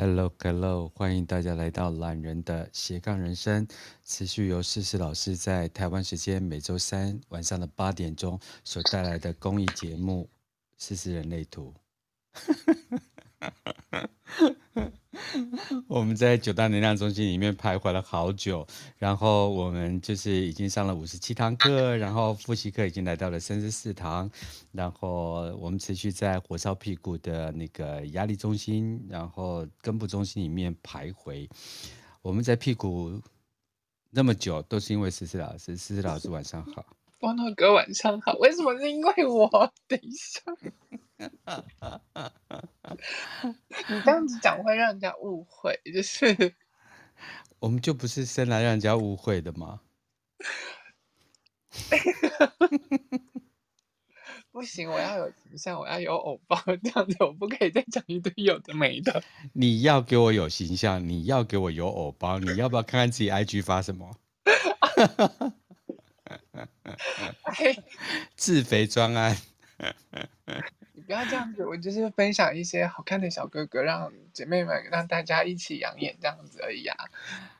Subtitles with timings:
[0.00, 3.66] Hello，Hello，欢迎大家来到懒人的斜杠人生，
[4.04, 10.30] 持续由思思老师在台湾时间每周三晚上的八点钟所带来的公益节目
[10.76, 11.74] 《思思人类图》。
[15.88, 18.66] 我们在九大能量中心里面徘徊了好久，
[18.96, 24.30] 然后我们就是已经上了五十七堂课，然后复习课已经来到了三十四堂，
[24.72, 31.48] 然后我们持续在火烧屁股的那个压力中心，然后根部中心里面徘徊。
[32.22, 33.20] 我们在屁股
[34.10, 35.76] 那么久，都是因为思思老师。
[35.76, 36.84] 思思老师晚上好，
[37.18, 38.34] 波诺哥晚上好。
[38.38, 39.72] 为什么是因为我？
[39.86, 40.42] 等一下。
[43.88, 46.54] 你这样子讲会让人家误会，就是
[47.58, 49.80] 我们就不是生来让人家误会的吗？
[54.50, 59.22] 不行，我要有形象，我要有偶包，这样子我不可以再讲一堆有的没的。
[59.52, 64.16] 你要给我有形象，你要给我有偶包，你要不要看看自己 IG 发什么？
[68.34, 69.36] 自肥专案。
[71.06, 76.96] 不要这样子，我就是分享一些好看的小哥哥，让姐妹们让大家一起养眼这样子而已啊。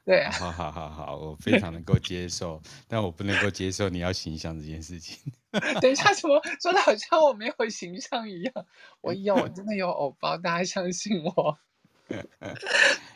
[0.05, 5.19] 对啊，好好好好，我非常能够接受，但我不能够接受你要形象这件事情。
[5.81, 8.53] 等一下，什么说的好像我没有形象一样？
[9.00, 11.59] 我有，我真的有偶包，大家相信我。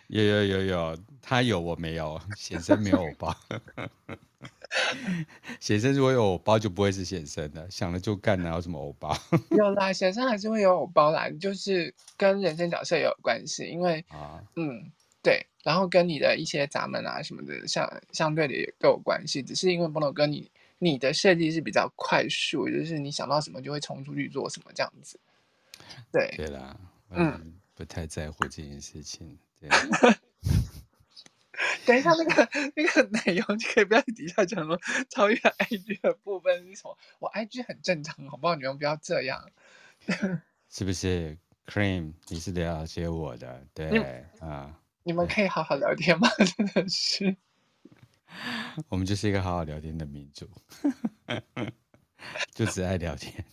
[0.08, 3.34] 有有有有，他有我没有，显生没有偶包。
[5.60, 7.70] 显生如果有偶包，就不会是显生的。
[7.70, 9.16] 想了就干，哪有什么偶包？
[9.50, 13.64] 有啦，显生还是会有偶包啦，就是跟人生角色也有关系。
[13.64, 14.90] 因为啊，嗯，
[15.22, 19.42] 对，然后跟你的一些闸门啊什么的，相相对的也都有关系。
[19.42, 25.20] 只是因为波诺哥你你的设计是比较快速，就是你想到什么就会冲出去做什么这样子。
[26.10, 26.76] 对对啦，
[27.10, 29.38] 嗯，不太在乎这件事情。
[29.60, 29.68] 对。
[31.86, 34.78] 等一下，那个那个奶油，你可以不要在底下讲说
[35.10, 36.96] 超越 IG 的部分是什么？
[37.18, 38.54] 我 IG 很正常，好不好？
[38.54, 39.48] 你们不要这样，
[40.68, 44.78] 是不是？Cream，你是了解我的，对你啊。
[45.04, 46.28] 你们可以好好聊天吗？
[46.56, 47.36] 真的是，
[48.88, 50.48] 我们就是一个好好聊天的民族，
[52.54, 53.44] 就只爱聊天。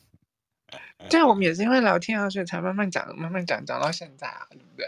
[1.10, 4.86] 对，我们也是因为聊天啊，所以才慢慢讲，慢慢讲，讲到现在啊，对不对？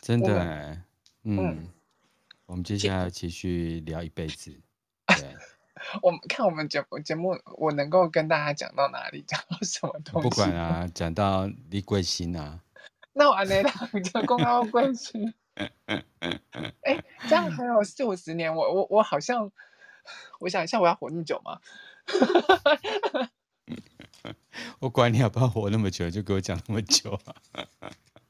[0.00, 0.82] 真的，
[1.24, 1.36] 嗯。
[1.36, 1.68] 嗯
[2.48, 4.58] 我们接下来要继续聊一辈子。
[5.06, 5.36] 对，
[6.00, 10.28] 我们看我们节目节目，我能够跟大家讲到哪里，讲到什么东西？
[10.30, 12.60] 不管啊， 讲到李贵兴啊。
[13.12, 15.34] 那我按哪档就公告贵兴？
[15.56, 19.52] 哎，这样还有四五十年，我我我好像，
[20.40, 21.60] 我想一下，我要活那么久吗？
[24.78, 27.34] 我管你要不要活那么久，就给我讲那么久啊。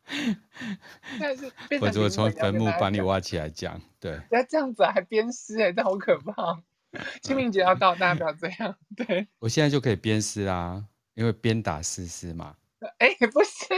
[1.20, 6.62] 但是，或者我从坟墓把你挖起来讲，对，不要这样子，还鞭尸哎，这好可怕！
[7.20, 8.74] 清明节要到，大家不要这样。
[8.96, 10.82] 对，我现在就可以鞭尸啦，
[11.14, 12.56] 因为鞭打诗诗嘛。
[12.98, 13.74] 哎，不是，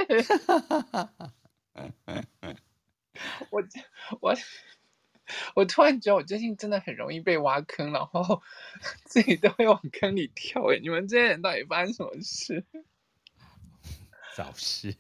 [3.51, 3.63] 我
[4.21, 4.35] 我
[5.55, 8.43] 我突然觉得我最近真的很容易被挖坑，然后
[9.05, 10.63] 自己都会往坑里跳。
[10.73, 12.65] 哎，你们这些人到底发生什么事？
[14.37, 14.95] 找事。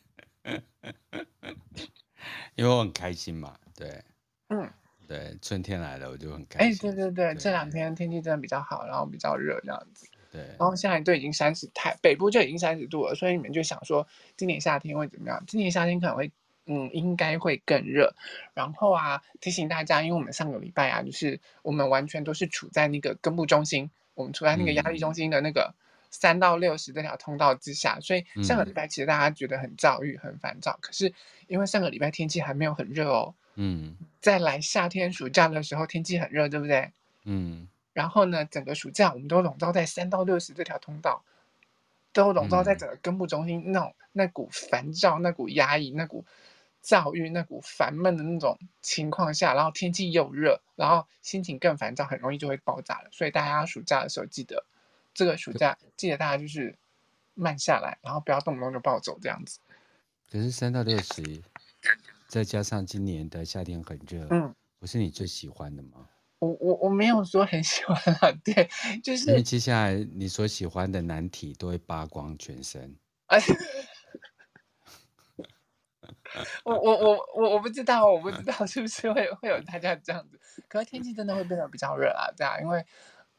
[2.55, 4.03] 因为我很开心嘛，对，
[4.49, 4.71] 嗯，
[5.07, 6.91] 对，春天来了我就很开心。
[6.91, 10.07] 哎，对对对，对这两天天气真的比较好，然后比较热这样子。
[10.31, 14.07] 对，然后现在都已经三十太，北部就已经三十度了，所以你们就想说
[14.37, 15.43] 今年夏天会怎么样？
[15.47, 16.31] 今年夏天可能会，
[16.67, 18.15] 嗯，应该会更热。
[18.55, 25.75] 然后啊，提醒大家，因为我们上个礼拜啊，就是我们完全都是处在那个根部中心，我们处在那个压力中心的那个。
[25.75, 25.81] 嗯
[26.11, 30.77] 三到六十这条通道之下，所以上个礼拜其实大家觉得很躁郁、很烦躁。
[30.83, 31.13] 可是
[31.47, 36.91] 因为上个礼拜天气还没有很热哦，嗯，再来夏天暑假的时候天气很热，对不对？
[37.25, 41.23] 嗯，然后呢，整个暑假我们都笼罩在三到六十这条通道，
[42.13, 46.25] 都笼罩在整个根部中心那种那股烦躁、那股压抑、那股
[46.81, 53.09] 躁郁、那股烦闷的那种情况下，然后天气又热，然后心情更烦躁，很容易就会爆炸了。
[53.13, 54.65] 所以大家暑假的时候记得。
[55.13, 56.79] 这个暑假记得大家就是
[57.35, 59.59] 慢下来，然后不要动不动就暴走这样子。
[60.31, 61.43] 可是三到六十，
[62.29, 66.09] 再加上今年的夏天很热，嗯，不是你最喜欢的吗？
[66.39, 68.71] 我我我没有说很喜欢啊，对，
[69.03, 72.97] 就是因为接下来你所喜欢的难题都会扒光全身。
[76.65, 80.41] 我我我我我不知道，我不知道是不是会会有大家这样子。
[80.69, 82.87] 可是天气真的会变得比较热啊，对啊，因为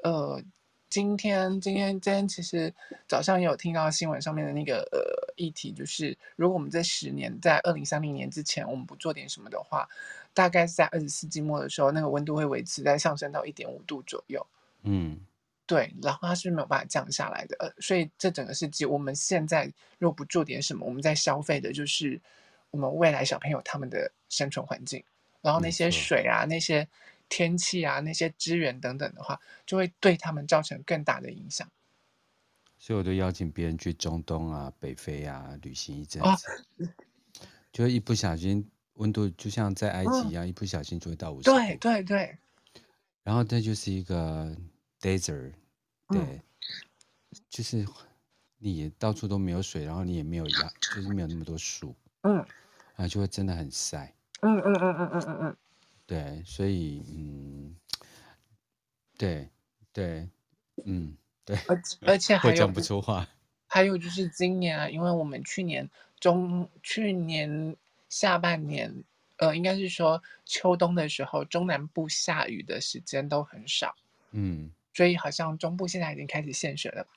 [0.04, 0.44] 呃。
[0.92, 2.72] 今天今天今天其实
[3.08, 9.88] 早上也有听到新闻上面的那个呃议题，就是如果我们这十年在二零三零年之前我们不做点什么的话，
[10.34, 14.46] 大概是在二十世纪末的时候，那个温度会维持在上升到一点五度左右。
[14.84, 15.18] 嗯，
[15.66, 17.56] 对，然后它是没有办法降下来的。
[17.60, 22.20] 呃，所以这整个世纪我们现在如果不做点什么，我们在消费的就是
[22.70, 25.02] 我们未来小朋友他们的生存环境，
[25.42, 26.86] 然后那些水啊那些。
[27.32, 31.66] 天气啊，那些资源等等的话，就会对他们造成更大的影响。
[32.78, 36.52] 所以我都邀请别人去中东啊、北非啊旅行一阵子，
[36.84, 36.88] 哦、
[37.72, 41.56] 就一不小心温度就像在埃及一样，嗯、一不小心就会到五十度。
[41.56, 42.38] 对对对。
[43.24, 44.54] 然后这就是一个
[45.00, 45.54] desert，
[46.10, 46.42] 对，嗯、
[47.50, 47.86] 就是
[48.58, 52.36] 你到处都没有水，然后你也没有阳，就是没有那么多树，嗯，
[52.96, 54.14] 然后就会真的很晒。
[54.42, 55.58] 嗯嗯嗯嗯嗯嗯嗯。
[56.12, 57.74] 对，所以嗯，
[59.18, 59.48] 对
[59.94, 60.28] 对，
[60.84, 61.16] 嗯
[61.46, 63.26] 对，而而且还有讲不出话，
[63.66, 67.78] 还有就是今年啊，因为我们去年中去年
[68.10, 69.06] 下半年，
[69.38, 73.96] 呃，应该是说秋冬的时候，中南部下雨的时间都很少，
[74.32, 77.12] 嗯，所以好像中部现在已经开始限雪了吧？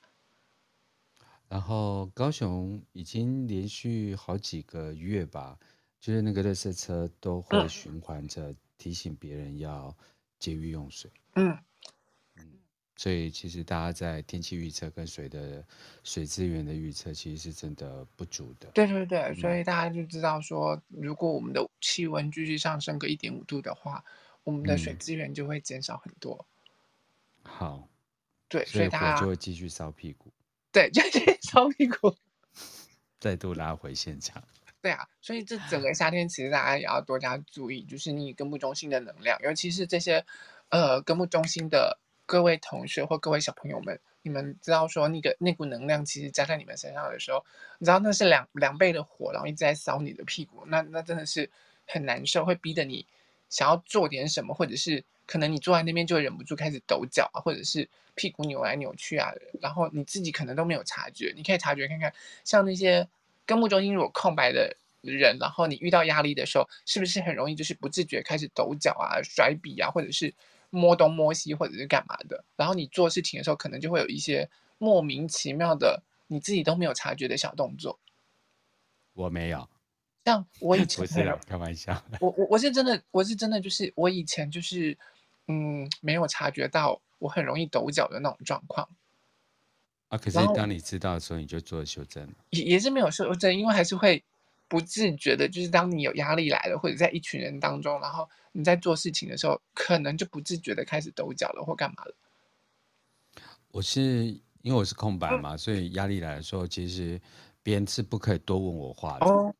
[1.49, 5.59] 然后高雄已经连续好几个月吧，
[5.99, 8.55] 就是那个垃圾车都会循环着。
[8.75, 9.95] 嗯提醒别人要
[10.37, 11.09] 节约用水。
[11.35, 11.57] 嗯
[12.35, 12.59] 嗯，
[12.95, 15.65] 所以其实大家在天气预测跟水的
[16.03, 18.69] 水资源的预测，其实是真的不足的。
[18.73, 24.03] 对对对，嗯、所以大家就知道说，如果我们的气温继续上升个一点五度的话，
[24.43, 26.45] 我们的水资源就会减少很多。
[27.43, 27.89] 嗯、好，
[28.49, 30.31] 对，所以大家就会继续烧屁股。
[30.71, 32.15] 对，就继续烧屁股，
[33.19, 34.43] 再度拉回现场。
[34.85, 40.23] 对啊，所以这整个夏天其实大家也要多加注意，就是你根部中心的能量，尤其是这些
[40.69, 41.97] 呃根部中心的
[42.27, 47.43] 各位同学或各位小朋友们，你们知道说那个那股能量其实加在你们身上的时候，
[47.79, 51.49] 你知道那是两两倍的火，然后一直在烧你的屁股，那那真的是
[51.87, 53.07] 很难受，会逼得你
[53.49, 63.07] 想要做点什么，或者是可能你坐在那边就会忍不住开始抖脚啊，或者是屁股扭来扭去啊，然后你自己可能都没有察觉，你可以察觉看看，像那些。
[63.45, 70.33] 根部中心如果空白的人，然后你遇到压力的时候，是不是很容易就是不自觉开始抖脚啊、甩笔啊，或者是
[70.71, 72.43] 摸东摸西，或者是干嘛的？
[72.55, 77.99] 然后你做事情的时候，可能就会有一些莫名其妙的你自己都没有察觉的小动作。
[79.13, 79.69] 我没有，
[80.25, 84.97] 像我以前不是开玩笑，我我我是真的，我是真的就是我以前就是
[85.47, 88.89] 嗯没有察觉到我很容易抖脚的那种状况。
[90.15, 90.17] 啊！
[90.23, 92.27] 可是当你知道的时候，你就做了修正。
[92.51, 94.23] 也也是没有修正，因为还是会
[94.67, 102.15] 不自觉的，就是当你有压力来了，或者在一群人当中，然后你在做事情的时候，可能就不自觉的开始抖脚了，或干嘛了。
[103.71, 104.01] 我是
[104.61, 107.21] 因为我是空白嘛，嗯、所以压力来的时候，其实
[107.61, 109.25] 别人是不可以多问我话的。
[109.25, 109.53] 哦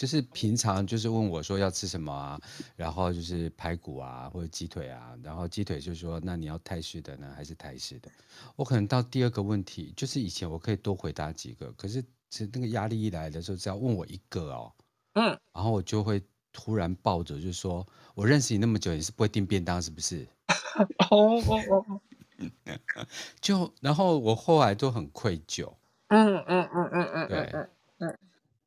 [0.00, 2.40] 就是平常就是问我说要吃什么啊，
[2.74, 8.10] 然后就是排骨啊或者鸡腿啊，然后鸡腿就说那你要泰式的呢还是台式的？
[8.56, 12.00] 我可能到第二个问题，就是以前我可以多回答几个，可是
[12.30, 14.72] 其实那个压力一来的时候，只要问我一个哦，
[15.16, 20.26] 嗯，然后我就会突然抱着，就是说我认识你那么久，你是不会订便当是不是？
[21.10, 22.00] 哦 哦哦，
[23.38, 25.70] 就然后我后来都很愧疚，
[26.08, 27.68] 嗯嗯嗯嗯嗯，对，嗯。
[27.98, 28.18] 嗯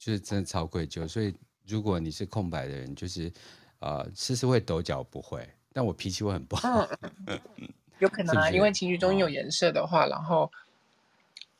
[0.04, 1.34] 就是真的超愧疚，所以
[1.66, 3.32] 如果你是空白的人，就是，
[3.80, 6.86] 呃，其实会抖脚不会，但我脾气会很不好。
[7.26, 7.40] 嗯、
[8.00, 10.52] 有可能啊，是是因为情绪中心有颜色的话，哦、然后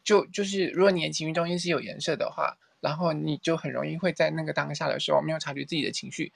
[0.04, 6.34] 就就是如果你的情绪中心是有颜色的话，然后你就很容易会在那个当下的时候没有察觉自己的情绪，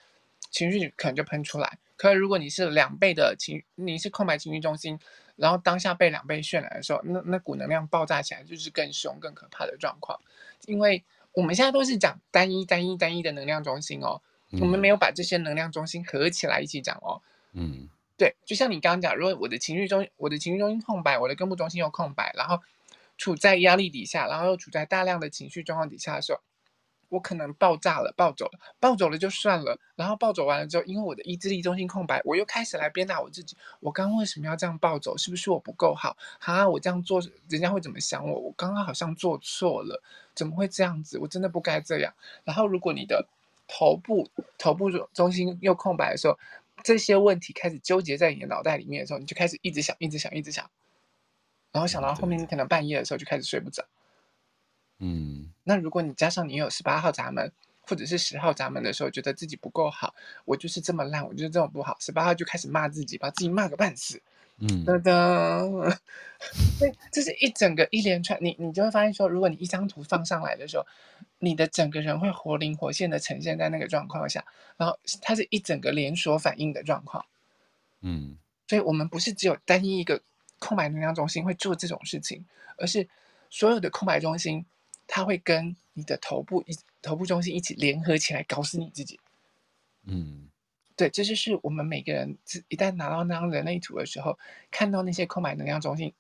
[0.50, 1.78] 情绪可能就喷出来。
[1.98, 4.98] 可是如果你是两倍的情，你是空白情绪中心，
[5.36, 10.18] 然后当下被两倍渲染的时候，那那股能量爆炸起来就是更凶、更可怕的状况，
[10.68, 11.04] 因为。
[11.38, 14.20] 我们现在都是讲单一、单一、单一的能量中心哦，
[14.52, 17.22] 嗯、我们没有把这些能量中心合起来一起讲哦。
[17.54, 22.60] 嗯，对，就像你刚刚讲，如果我的情绪中，我的情绪中心空白，我的根部中心又空白，然后
[23.20, 26.40] 处在压力底下，然后又处在大量的情绪状况底下的时候。
[27.10, 29.80] 我可能爆炸了，暴走了，暴走了就算了。
[29.96, 33.56] 然后暴走完了之后，因为我的意志力中心空白，我又开始来鞭打我自己。
[33.80, 35.18] 我刚刚为什么要这样暴走？
[35.18, 36.18] 是不是我不够好？
[36.40, 38.40] 啊，我这样做，人家会怎么想我？
[38.40, 40.02] 我刚刚好像做错了，
[40.36, 41.18] 怎么会这样子？
[41.20, 42.14] 我真的不该这样。
[42.44, 43.28] 然后，如果你的
[43.68, 46.38] 头部头部中心又空白的时候，
[46.84, 50.70] 这些问题开始纠结在你的脑袋里面的时候，你就开始一直想，一直想，一直想。
[51.72, 53.84] 然后想到后面，你可能半夜的时候就开始睡不着。
[53.84, 53.97] 嗯，
[55.64, 57.52] 那如果你加上你有十八号闸门
[57.82, 60.14] 或者是十号闸门的时候，觉得自己不够好，
[60.46, 64.22] 我就是这么烂，我就是这么不好，十八号就开始骂自己，把自己骂个半死，
[64.60, 65.98] 嗯，噔噔，
[66.80, 70.86] 对，这是一整个一连串，你你就会发现说，如果你一张图放上来的时候，
[71.40, 74.44] 你的整个人会活灵活现的呈现在那个状况下，
[74.76, 77.26] 然后它是一整个连锁反应的状况。
[78.02, 78.38] 嗯，
[78.68, 80.22] 所以我们不是只有单一一个
[80.60, 82.46] 空白能量中心会做这种事情，
[82.78, 83.08] 而是
[83.50, 84.66] 所有的空白中心，
[85.08, 89.20] 它会跟你的头部一头部中心一起联合起来搞死你自己。
[90.06, 90.48] 嗯，
[90.96, 92.38] 对，这就是我们每个人
[92.68, 94.38] 一旦拿到那张人类图的时候，
[94.70, 96.14] 看到那些空白能量中心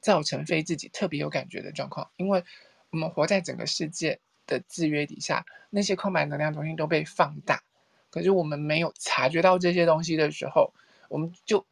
[0.00, 2.44] 造成非自己特别有感觉的状况，因为
[2.90, 7.62] 我们活在整个世界的制约底下，那些空白能量中心都被放大，
[8.10, 10.72] 可是我们没有察觉到这些东西的时候，
[11.08, 11.64] 我们就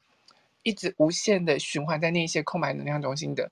[0.63, 3.51] 一直无限的循环在那些空白能量中心的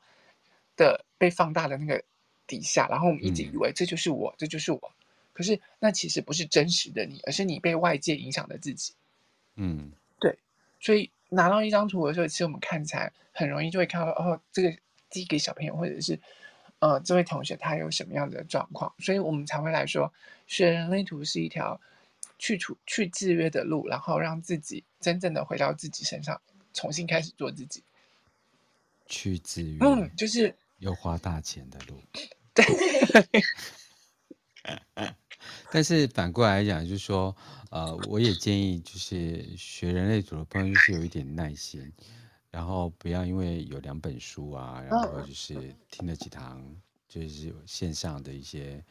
[0.77, 2.03] 的被放大的那个
[2.50, 4.92] 底下，然后我们一直以为这就是我，嗯、这就是我。
[5.33, 8.92] 可是那其实不是真实的你，而是你被外界影响的自己。
[9.54, 10.37] 嗯，对。
[10.80, 14.76] 所以拿到一张图的时候，其实我们看起来很容易就会看到哦，这个
[15.09, 16.19] 第一个小朋友或者是
[16.80, 20.12] 呃这位同学他有什么样的状况，所以我们才会来说，
[20.49, 21.80] 学人类图是一条
[22.38, 26.40] 去除去制约的路，然后让自己真正的回到自己身上，
[26.75, 27.83] 重新开始做自己。
[29.07, 32.00] 去制约，嗯，就是要花大钱的路。
[32.62, 33.43] 对。
[35.71, 37.35] 但是反过来讲，就是说，
[37.71, 41.90] 呃，我也建议，就是学人类组的朋友，就是有一点耐心，
[42.50, 46.62] 然后不要因为有两本书啊，然后就是听了几堂，
[47.09, 48.85] 就是线上的一些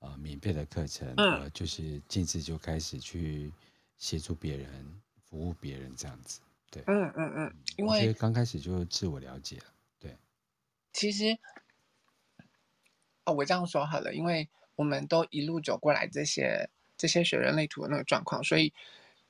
[0.00, 3.52] 呃免费的课程，呃，就是径自就开始去
[3.98, 4.68] 协助别人、
[5.24, 6.40] 服务别人这样子。
[6.70, 9.64] 对，嗯嗯嗯，因为刚开始就自我了解了。
[10.00, 10.16] 对，
[10.94, 11.38] 其实，
[13.24, 14.48] 哦，我这样说好了，因为。
[14.74, 18.72] 我们都一路走过来，这些这些学人类图的那个状况，所以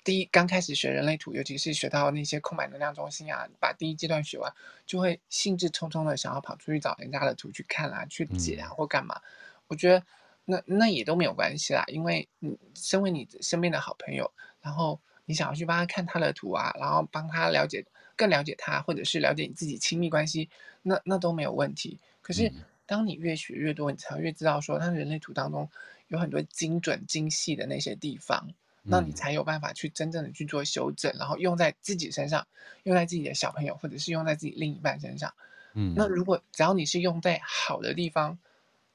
[0.05, 4.55] 第一刚开始学人类图，尤其是学到那些空白能量中心啊，把第一阶段学完，
[4.87, 9.21] 就会兴致冲冲的想要跑出去找人家的图去看啊，去解啊，或干嘛。
[9.67, 10.07] 我觉得
[10.45, 17.85] 那那也都没有关系啦，因为你身为你身边的好朋友，然后你想要去帮他看他的图啊，然后帮他了解
[18.17, 20.49] 更了解他，或者是了解你自己亲密关系，
[20.83, 21.99] 那那都没有问题。
[22.23, 22.47] 可是。
[22.47, 22.55] 嗯
[22.87, 25.69] 当你越学越多，你才会越知道说，他人类图当中
[26.09, 32.47] 有很多精准精细的那些地方，那你才有办法去真正的去做修正，然后用在自己身上，
[32.83, 35.33] 用在自己的小朋友，或者是用在自己另一半身上。
[35.75, 38.39] 嗯，那如果只要你是用在好的地方，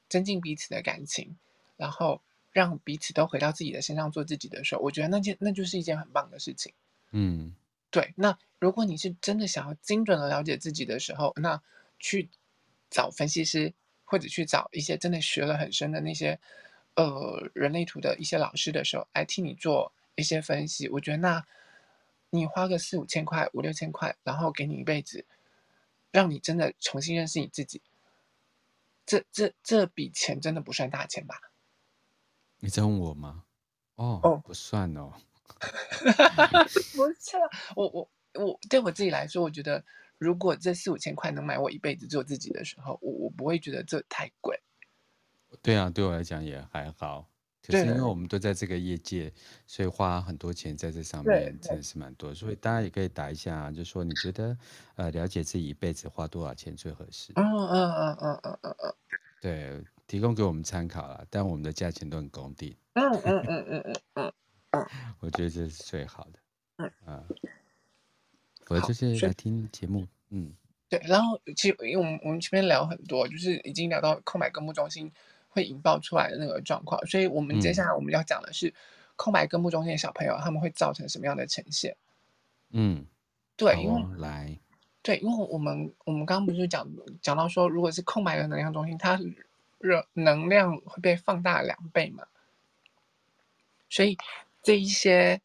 [0.08, 1.36] 增进彼此的感情，
[1.76, 2.20] 然后
[2.52, 6.72] 让彼此都回到自己的身上做自己的时候，我觉得那件那就是一件很棒的事情。
[7.10, 7.54] 嗯，
[7.90, 8.14] 对。
[8.16, 11.60] 那如果你是真的想要精准的了解自己的时候，那
[11.98, 12.28] 去
[12.90, 13.74] 找分析师。
[14.10, 16.40] 或者去找一些真的学了很深的那些，
[16.94, 20.88] 呃，人类图的一些老师的时候，来替你做一些分析。
[20.88, 21.44] 我觉得那，
[22.30, 25.26] 你花个四五千块、五六千块，然后给你一辈子，
[26.10, 27.82] 让你真的重新认识你自己，
[29.04, 31.52] 这这这笔钱真的不算大钱吧？
[32.60, 33.44] 你在问我吗？
[33.96, 35.12] 哦哦，不算哦。
[36.96, 37.36] 不是，
[37.76, 38.10] 我我
[38.42, 39.84] 我对我自己来说，我觉得。
[40.18, 44.60] 如果这四五千块能买我一辈子做自己的时候，我我不会觉得这太贵。
[45.62, 47.30] 对啊，对我来讲也还好。
[47.66, 49.30] 可是因为我们都在这个业界，
[49.66, 52.34] 所以花很多钱在这上面真的是蛮多。
[52.34, 54.56] 所以大家也可以打一下，就说你觉得
[54.96, 57.32] 呃了解自己一辈子花多少钱最合适？
[57.36, 58.94] 嗯嗯嗯嗯嗯嗯嗯。
[59.40, 62.74] 对，提供给我们参考了，但我们的价钱都很公定。
[62.94, 64.32] 嗯嗯嗯嗯嗯嗯
[64.70, 64.86] 嗯。
[65.20, 66.38] 我觉得这是最好的。
[66.78, 67.24] 嗯啊。
[68.68, 70.52] 我就是来听节目，嗯，
[70.90, 75.10] 对，然后其实因为我们我们前面聊很多，就是已经聊到空白根部中心
[75.48, 78.72] 会引爆出来的那个状况，所以我们接下来我们要讲的是
[79.16, 81.96] 空白根部中心的小朋友他们会造成什么样的呈现？
[82.70, 83.06] 嗯，
[83.56, 84.58] 对，因为来，
[85.00, 86.86] 对，因为我们我们刚刚不是讲
[87.22, 89.18] 讲到说，如果是空白的能量中心，它
[89.78, 92.26] 热能量会被放大两倍嘛，
[93.88, 94.18] 所以
[94.62, 95.40] 这一些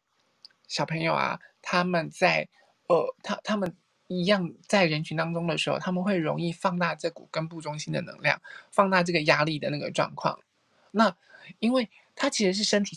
[0.68, 2.50] 小朋友啊，他们在。
[2.88, 3.76] 呃，他他们
[4.08, 10.38] 一样在人群当中的时候，他们会容易放大这股根部中心的能量，放大这个压力的那个状况。
[10.90, 11.16] 那
[11.58, 12.96] 因为他其实是身体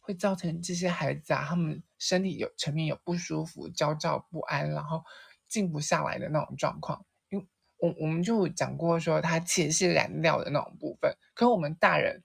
[0.00, 5.02] 会造成这些孩子啊，他们身体有层面有不舒服、焦躁不安，然后
[5.48, 7.04] 静不下来的那种状况。
[7.30, 7.46] 因为
[7.78, 11.16] 我我们就讲过说，它其实是燃料的那种部分。
[11.34, 12.22] 可我们大人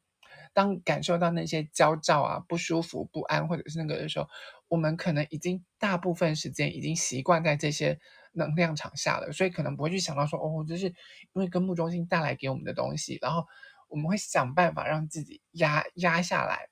[0.53, 4.27] 当感受到那些焦躁啊、不舒服、不安或者是那个的时候，
[4.67, 7.99] 我们可能已经大部分时间已经习惯在这些
[8.33, 10.93] 能量场下了，所以可能不会去想到说，哦，这是因
[11.33, 13.45] 为根部中心带来给我们的东西，然后
[13.87, 16.69] 我们会想办法让自己压压下来，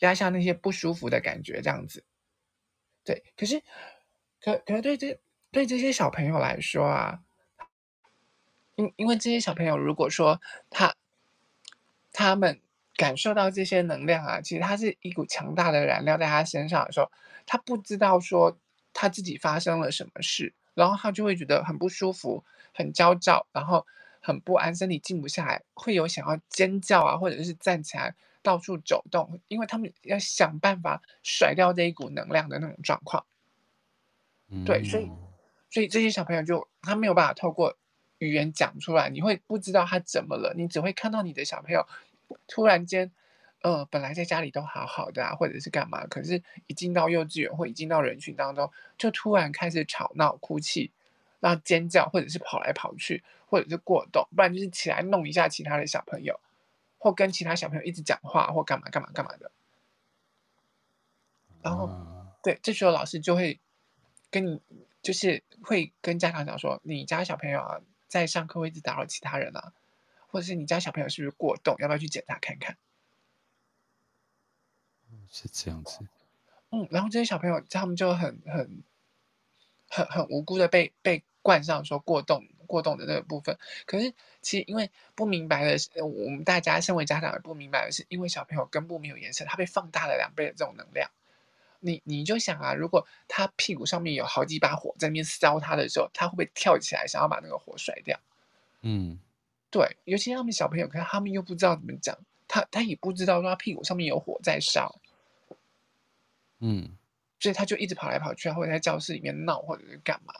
[0.00, 2.04] 压下那些不舒服的感觉，这样子。
[3.04, 3.62] 对，可是，
[4.40, 5.18] 可可是对这
[5.50, 7.20] 对这些小朋友来说啊，
[8.76, 10.94] 因因为这些小朋友如果说他
[12.12, 12.60] 他们
[12.98, 17.10] 感受到这些能量啊，其实他是一股强大的燃料在他身上的时候，
[17.46, 18.58] 他不知道说
[18.92, 23.86] 他自己发生了什么事，然后他就会觉得很不舒服、很焦躁，然后
[24.20, 33.24] 很不安，身体静不下来，会有想要尖叫啊，或者是站起来到处走动，因为他们要想办法甩掉这一股能量的那种状况。
[34.66, 35.10] 对，所以。
[35.70, 37.76] 所以这些小朋友就他没有办法透过
[38.20, 41.86] 语言讲出来，你会不知道他怎么了，你只会看到你的小朋友
[42.46, 43.10] 突然间，
[43.62, 50.90] 呃，本来在家里都好好的啊，或者是干嘛，可是一进到幼稚园或一进到人群当中，就突然开始吵闹、哭泣，
[51.40, 56.38] 然后尖叫，或者是跑来跑去，或者是过动，不然就是起来弄一下其他的小朋友，
[56.98, 59.50] 或跟其他小朋友一直讲话，或干嘛干嘛干嘛的。
[61.62, 61.88] 然后，
[62.42, 63.58] 对，这时候老师就会
[64.30, 64.60] 跟你。
[65.00, 69.72] 就是会跟家长讲说，你家小朋友啊，在上课会一直打扰其他人啊，
[70.28, 72.76] 或者是你家小朋友是不是过动，要不要去检查看看？
[75.30, 76.06] 是这样子。
[76.70, 78.82] 嗯，然后这些小朋友他们就很很
[79.88, 83.58] 很很无辜的被被冠上说过动过动的那个部分。
[83.86, 91.10] 可是其实因为不明白的是，我们大家身为家长也不明白的是，因为小朋友根部没有颜色，他被放大了两倍的这种能量。
[91.80, 98.18] 你你就想啊，如果他屁股上面有好几把火在那边烧他的时候，他会不会跳起来想要把那个火甩掉？
[98.82, 99.18] 嗯，
[99.70, 105.00] 对，尤其他们小朋友，可是他们又不知道怎么讲，他他也不知道说他屁股上面有火在烧，
[106.60, 106.96] 嗯，
[107.40, 110.34] 所以他就一直跑来跑去，或者在教室里面闹，或者是干嘛？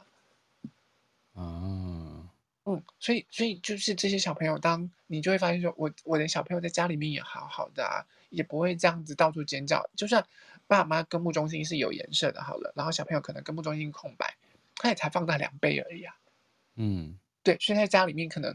[1.34, 2.30] 啊，
[2.64, 10.24] 嗯，所以所以就是这些小朋友，当你就会发现说，我我的小朋友在家里面也好好的啊，也不会这样子到处尖叫，就算。
[10.66, 14.36] 爸妈根部中心是有颜色的，好了，然后小朋友可能根部中心空白，
[14.76, 16.14] 他也才放大两倍而已啊。
[16.74, 18.54] 嗯，对，所以在家里面可能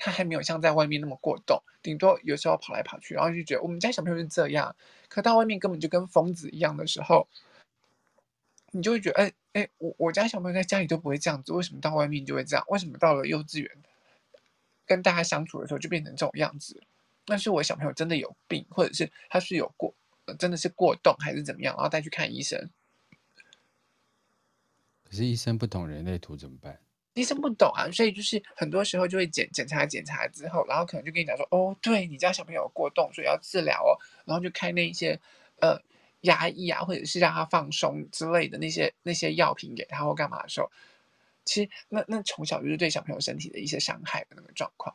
[0.00, 4.74] 他还没有像在外面那么过动，顶多有时候跑来跑去，然后就觉得我们家小朋友是这样，
[5.08, 7.28] 可到外面根本就跟疯子一样的时候，
[8.72, 12.64] 你就会觉得，哎哎，我我家小朋友在家里都不会这样子，为什么到外面就会这样？
[12.68, 13.70] 为什么到了幼稚园
[14.86, 16.82] 跟大家相处的时候就变成这种样子？
[17.26, 19.94] 那是我小朋友真的有病，或者是他是有过。
[20.38, 21.74] 真的是过动还是怎么样？
[21.74, 22.70] 然后带去看医生。
[25.02, 26.78] 可是医生不懂人类图怎么办？
[27.14, 35.20] 医生不懂啊，所以就是很多时候就会检检查检查之后，然后可能就跟你讲说：“哦，对你家小朋友有过动，所以要治疗哦。”然后就开那一些
[35.60, 35.80] 呃
[36.22, 40.70] 压抑啊，或者是让他放松之类的那些那些药品给他或干嘛的时候，
[41.44, 44.94] 其实那那从小就是对小朋友身体的一些伤害的那个状况。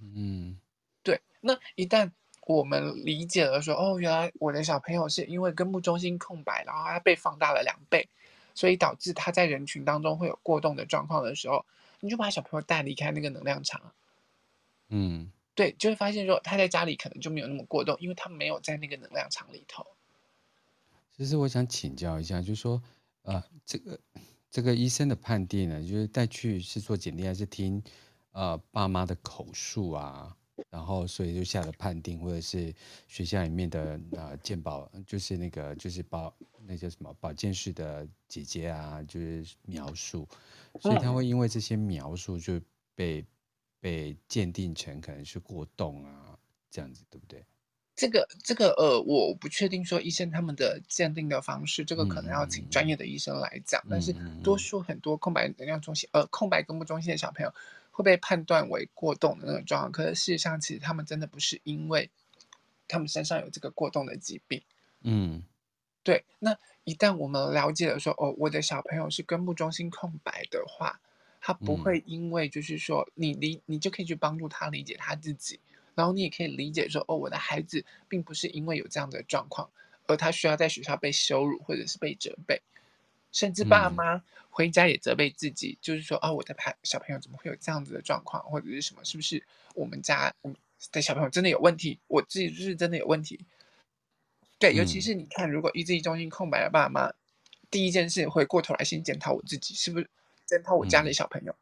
[0.00, 0.58] 嗯，
[1.02, 2.10] 对，那一旦。
[2.44, 8.08] 我们理解了说，哦，原来我的小朋友是因为根部中心空白，然后他被放大了两倍，
[8.54, 11.64] 所以导致他在人群当中会有过动的状况的时候，
[12.00, 13.92] 你就把小朋友带离开那个能量场。
[14.88, 19.86] 嗯，对，就会发现说他在家里可能就没有那么过动，因为他没有在那个能量场里头。
[21.16, 22.82] 其实我想请教一下，就是说，
[23.22, 24.00] 呃，这个
[24.50, 27.82] 这个医生的判定呢，就是带去是做检定还是听
[28.32, 30.36] 呃爸妈的口述啊？
[30.70, 32.72] 然后，所以就下了判定，或者是
[33.08, 36.34] 学校里面的呃健保，就是那个就是保
[36.66, 40.28] 那叫什么保健室的姐姐啊，就是描述，
[40.80, 42.60] 所以他会因为这些描述就
[42.94, 43.24] 被
[43.80, 46.38] 被鉴定成可能是过动啊，
[46.70, 47.44] 这样子对不对？
[47.94, 53.80] 这个这个呃，我不确定说医生他们的鉴定的方式，这个可能要请专业的医生来讲。
[53.84, 57.52] 嗯、但是多数很多空白能量中心呃空白根部中心的小朋友。
[57.92, 62.10] 会被判断为过动的那种状况，可是事实上，其实他们真的不是因为
[62.88, 64.60] 他们身上有这个过动的疾病。
[65.02, 65.42] 嗯，
[66.02, 66.24] 对。
[66.40, 71.00] 那一旦我们了解了说，哦，我的小朋友是根部中心空白的话，
[71.40, 75.60] 他不会因为就是说你理你就可以去帮助他理解他自己，
[75.94, 79.68] 然后你也可以理解说，哦，我的孩子并不是因为有这样的状况，
[80.06, 82.62] 而他需要在学校被羞辱或者是被责备。
[83.32, 89.02] 甚至爸妈回家也责备自己，嗯、就是说，哦，我的孩小朋友怎么会有这样子的状况，或者是什么？
[89.04, 89.42] 是不是
[89.74, 90.56] 我们家我们
[90.92, 91.98] 的小朋友真的有问题？
[92.06, 93.40] 我自己就是真的有问题。
[94.58, 97.14] 对，尤其是你看，如果意志力中心空白的爸妈，嗯、
[97.70, 100.08] 第一件事回过头来先检讨我自己，是不是
[100.46, 101.56] 检讨我家的小朋友？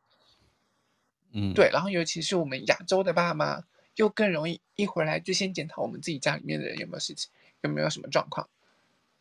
[1.32, 1.70] 嗯，对。
[1.72, 7.30] 然后，尤其是我们亚洲的爸妈，又更容易一回来就先检讨我们自己家里面的人有没有事情，
[7.62, 8.48] 有没有什么状况？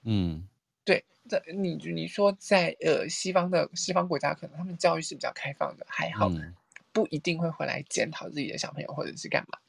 [0.03, 0.47] 嗯。
[0.89, 6.55] 对，在你你说在呃西方的西方国家，可能他们教育是比较开放的，还好，嗯、
[6.91, 9.59] 不一定会回来检讨自己的小朋友或者是干嘛。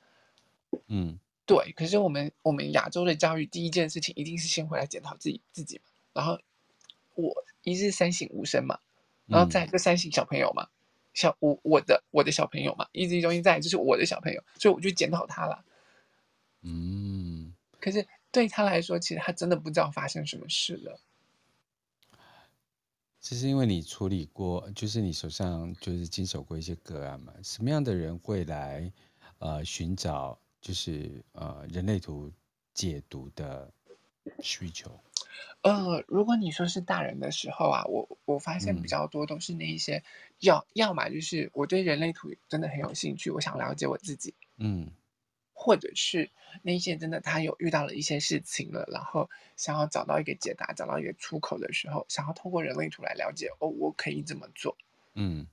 [0.87, 1.73] 嗯，对。
[1.73, 6.39] 可是我们我们亚洲的教育，第一件事情一定是先回来检讨自己自己嘛，然后
[7.17, 8.79] 我一日三省吾身嘛。
[9.27, 10.67] 然后再就三省小朋友嘛，
[11.15, 15.65] 小我我的我的小朋友嘛，意志力中心在就是我的小朋友，所以我就检讨他了。
[16.63, 20.99] 嗯，可是对他来说，其实他真的不知道发生什么事了。
[23.21, 28.91] 其实因为你处理过，就是你手上就是经手过一些个案嘛，什么样的人会来
[29.39, 32.33] 呃寻找就是呃人类图
[32.73, 33.71] 解读的
[34.43, 34.91] 需求？
[35.63, 40.03] 呃，如果你说是大人的时候啊，我我发现比较多都是那一些
[40.39, 44.91] 要、嗯、要么就是我对人类图真的很有兴趣，我想了解我自己，嗯，
[45.63, 46.31] 或者是
[46.63, 54.75] 那些真的他有遇到了一些事情了，然后想要找到一个解答，找到一个出口的时候，想要通过人类图来了解哦，我可以怎么做？
[55.13, 55.47] 嗯，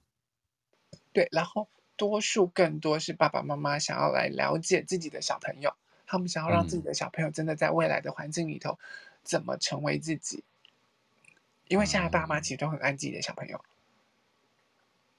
[1.12, 1.68] 对，然后
[1.98, 8.80] 多数更多是爸爸妈妈想要来了解自己的小朋友，他们想要让自己的小朋友真的在未来的环境里头。
[9.24, 10.42] 怎么成为自己？
[11.68, 13.62] 因为现在爸妈其实都很爱自己的小朋友，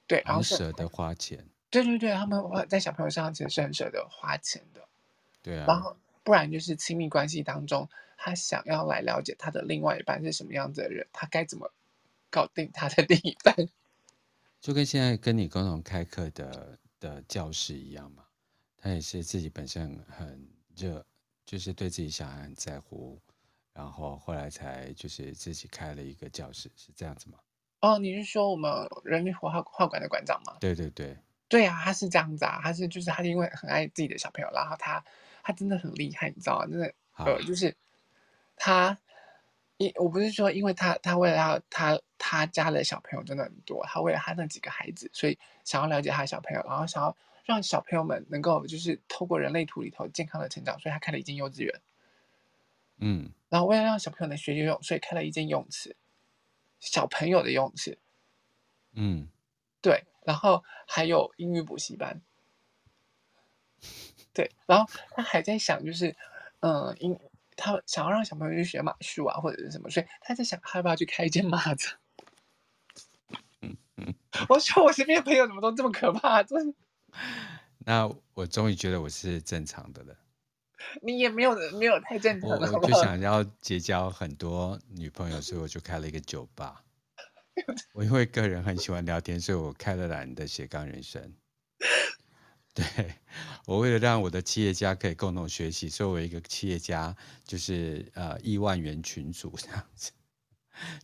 [0.07, 4.87] 对，然后舍得花钱，对对对，他们在小朋友身上其实是很舍得花钱的，
[5.41, 5.65] 对啊。
[5.67, 11.71] 然后不然就是亲密关系当中，他想要来了解他的另外一半是什么样子的人，他该怎么
[12.29, 13.55] 搞定他的另一半？
[14.61, 18.25] 就跟现在跟你共同开课的的教室一样嘛，
[18.77, 21.05] 他也是自己本身很热，
[21.45, 23.19] 就是对自己小孩很在乎。
[23.71, 27.37] 然后后来才就是自己开了一个教室，是这样子吗？
[27.79, 28.69] 哦，你是说我们
[29.05, 30.57] 人类画画馆的馆长吗？
[30.59, 31.17] 对对对，
[31.49, 35.03] 对啊，他是这样子啊，他是就是他因为很爱自己的小朋友，然后他
[35.43, 36.67] 他真的很厉害，你知道吗？
[36.67, 37.75] 真的呃，就是
[38.55, 38.97] 他，
[39.77, 51.81] 因我不是说因为他他为了要他他家的小朋友真的很多，他为了他那几个孩子，所以想要了解他的小朋友，然后想要让小朋友们能够就是透过人类图里头健康的成长，所以他开了一间幼稚园。
[52.99, 55.95] 嗯，然后为了让小朋友能学游泳，所以开了一间游泳池，
[56.79, 57.97] 小朋友的游泳池。
[58.93, 59.27] 嗯，
[59.81, 62.21] 对，然后还有英语补习班。
[64.33, 66.15] 对，然后他还在想，就是，
[66.59, 67.17] 嗯，英
[67.55, 71.99] 他想要让小朋友去学马术啊，或者是什么，所以他在想，他要不要去开一间马场？
[73.61, 74.13] 嗯嗯，
[74.47, 76.43] 我说我身边的朋友怎么都这么可怕？
[76.43, 76.77] 真的。
[77.85, 80.15] 那我终于觉得我是正常的了。
[81.01, 86.83] 你也没有没有太正常，我我就想要结交很多女朋友，所以我就开了一个酒吧。
[87.93, 91.33] 我因为个人很喜欢聊天，所以我开了懒的斜杠人生。
[92.73, 92.85] 对，
[93.65, 100.11] 我为了让我的企业家可以共同学习，作为一个企业家就是呃亿万元群组这样子，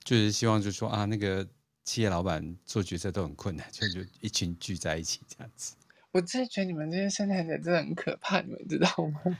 [0.03, 1.45] 就是希望就是说啊，那个
[1.83, 5.75] 企业老板做决策都很困难，所以就一群聚在一起这样子。
[6.11, 9.37] 我真的觉得你们这些生产者真的很可怕，你们知道吗？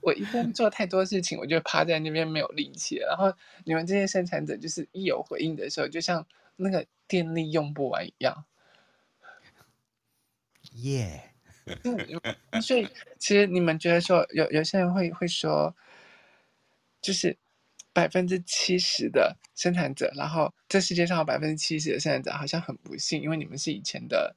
[0.00, 3.08] 我一天做太多事情，我就趴在那边没有力气了。
[3.08, 8.44] 然后你们这些生产者，就是一有回应的时候，就像那个电力用不完一样。
[10.72, 11.32] 耶、
[11.66, 12.60] yeah.
[12.62, 15.74] 所以其实你们觉得说，有有些人会会说，
[17.00, 17.36] 就是
[17.92, 24.34] 百分之七十的生产者，然后这世界上有百分之七十的生产者好像很不幸，因为你们是以前的。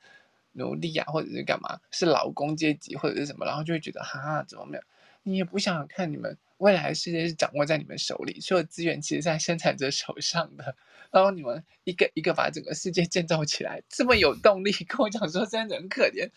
[0.57, 1.81] 奴隶啊，或者是干嘛？
[1.91, 3.45] 是劳工阶级，或者是什么？
[3.45, 4.83] 然后就会觉得，哈，怎么没有？
[5.25, 10.75] 你也不想想看，你们未来的世界是掌握在你们手里，所有资源其实在生产者手上的。
[11.11, 16.29] 然后你们一个一个把整个世界建造起来，这么有动力，跟我讲说生产者很可怜。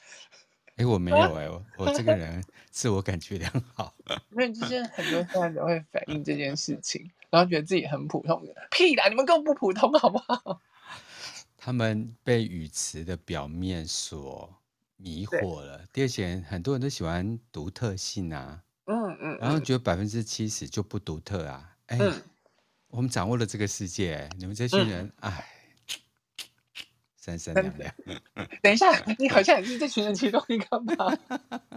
[0.76, 3.92] 哎，我没有哎、欸，我我这个 人自我感觉良好。
[4.32, 8.54] 因为就是很多生产者会反映这件事情，然后觉得自己很普通的。
[8.70, 10.60] 屁啦，你们更不普通，好不好？
[11.58, 14.62] 他们被语词的表面所
[14.96, 15.84] 迷惑了。
[15.92, 21.76] 第二点，很多人都喜欢独特性啊，嗯嗯，然后觉得百分之七十就不独特啊。
[21.86, 22.12] 哎、嗯，
[22.88, 25.46] 我们掌握了这个世界，你们这群人，哎、
[25.88, 25.94] 嗯，
[27.16, 27.94] 三 三两两。
[28.62, 31.18] 等一下，你好像也是这群人其中一个吧？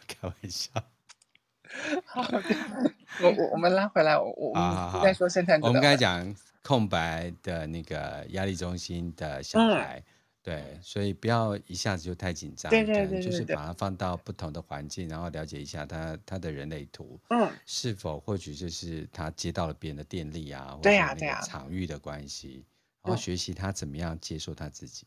[0.08, 0.72] 开玩笑。
[2.04, 2.22] 好，
[3.22, 5.66] 我我我们拉回来，我我们再说生产者。
[5.66, 6.34] 我们刚才讲。
[6.62, 10.04] 空白的那个压力中心的小孩，嗯、
[10.42, 22.64] 对，所以不要一下子就太紧张，对对对，就是把它放到不同的环境，然后了解一下他他的人类图，嗯，是否或许就是他接到了别人的电力啊，对呀，对呀场域的关系，
[23.02, 25.06] 然后学习他怎么样接受他自己。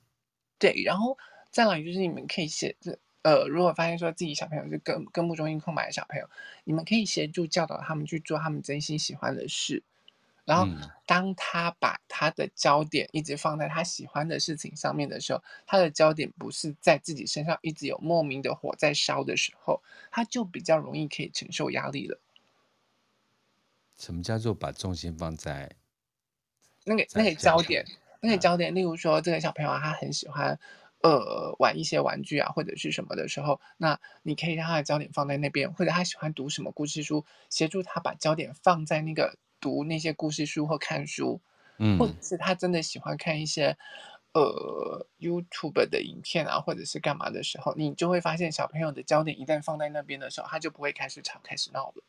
[0.61, 1.17] 对，然后
[1.51, 6.29] 再来就是你们可以写这呃，如果发现说自己小朋友是根根部中心空白的小朋友，
[6.65, 9.83] 你们可以协助教导他们去做他们真心喜欢的事。
[10.45, 10.67] 然后，
[11.05, 22.19] 当他把他的焦点一直放在他喜欢的事情上面的时候，他的焦点不是在自己身上一直有莫名的火在烧的时候，他就比较容易可以承受压力了。
[23.97, 25.71] 什么叫做把重心放在
[26.83, 27.85] 那个那个焦点，
[28.19, 30.59] 那个焦点，例如说这个小朋友他很喜欢
[31.01, 41.39] 呃玩一些玩具啊或者是什么的时候，那你可以让他的焦点放在那边，或者他喜欢读什么故事书，协助他把焦点放在那个读那些故事书或看书，
[41.79, 43.77] 嗯，或者是他真的喜欢看一些。
[44.35, 52.03] 呃，YouTube 的影片啊，或者是干嘛的时候，你就会发现小朋友的焦点一旦放在那边的时候，他就不会开始吵、开始闹了。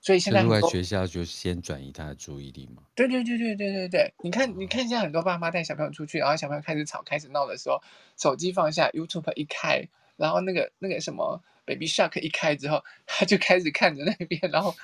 [0.00, 2.84] 所以现在在学校就先转移他的注意力嘛。
[2.94, 7.82] 对对对对对对对，你看，你看，现在很多爸妈带小朋友出去，然后小朋友开始吵、开始闹的时候，
[8.16, 14.74] 手机放下，YouTube 一开，然后那个那个什么 Baby Shark 一开之后，他就开始看着那边，然后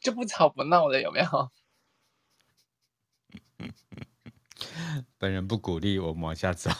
[0.00, 1.26] 就不吵不闹的，有没有？
[5.18, 6.70] 本人不鼓励我们往下走。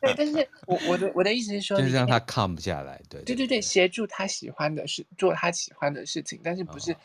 [0.00, 6.96] 对，但是我我的我的意思是说，就是让他 calm 下来，对对对对，协助他喜欢的事，做他喜欢的事情，但是不是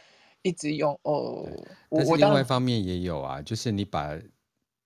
[0.42, 1.48] 一直用哦。
[1.89, 4.15] 但是另外一方面也有啊，就是你把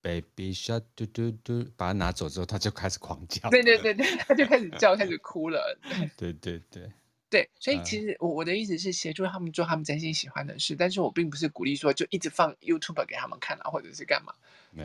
[0.02, 3.50] baby shark 嘟嘟嘟把它拿走之后，他就开始狂叫。
[3.50, 5.78] 对对对对，他就开始叫，开始哭了。
[6.16, 6.92] 对对对。
[7.34, 14.32] 对，所以其实我我的意思是协助他们做他们真心喜欢的事，但是我并不是鼓励说就一直放 YouTube 给他们看啊，或者是干嘛，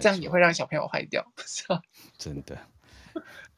[0.00, 1.82] 这样也会让小朋友坏掉， 是吧？
[2.16, 2.58] 真的，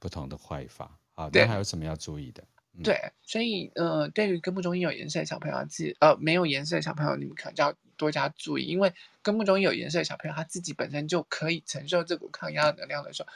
[0.01, 0.99] 不同的坏法。
[1.15, 2.43] 好，那还有什么要注意的？
[2.75, 13.29] 嗯、对，所以呃，对于根部中心有颜色的小朋友，自己呃没有颜色的小朋友，你们可能就要多加注意，因为根部中心有颜色的小朋友，他自己本身就可以承受这股抗压能量的时候，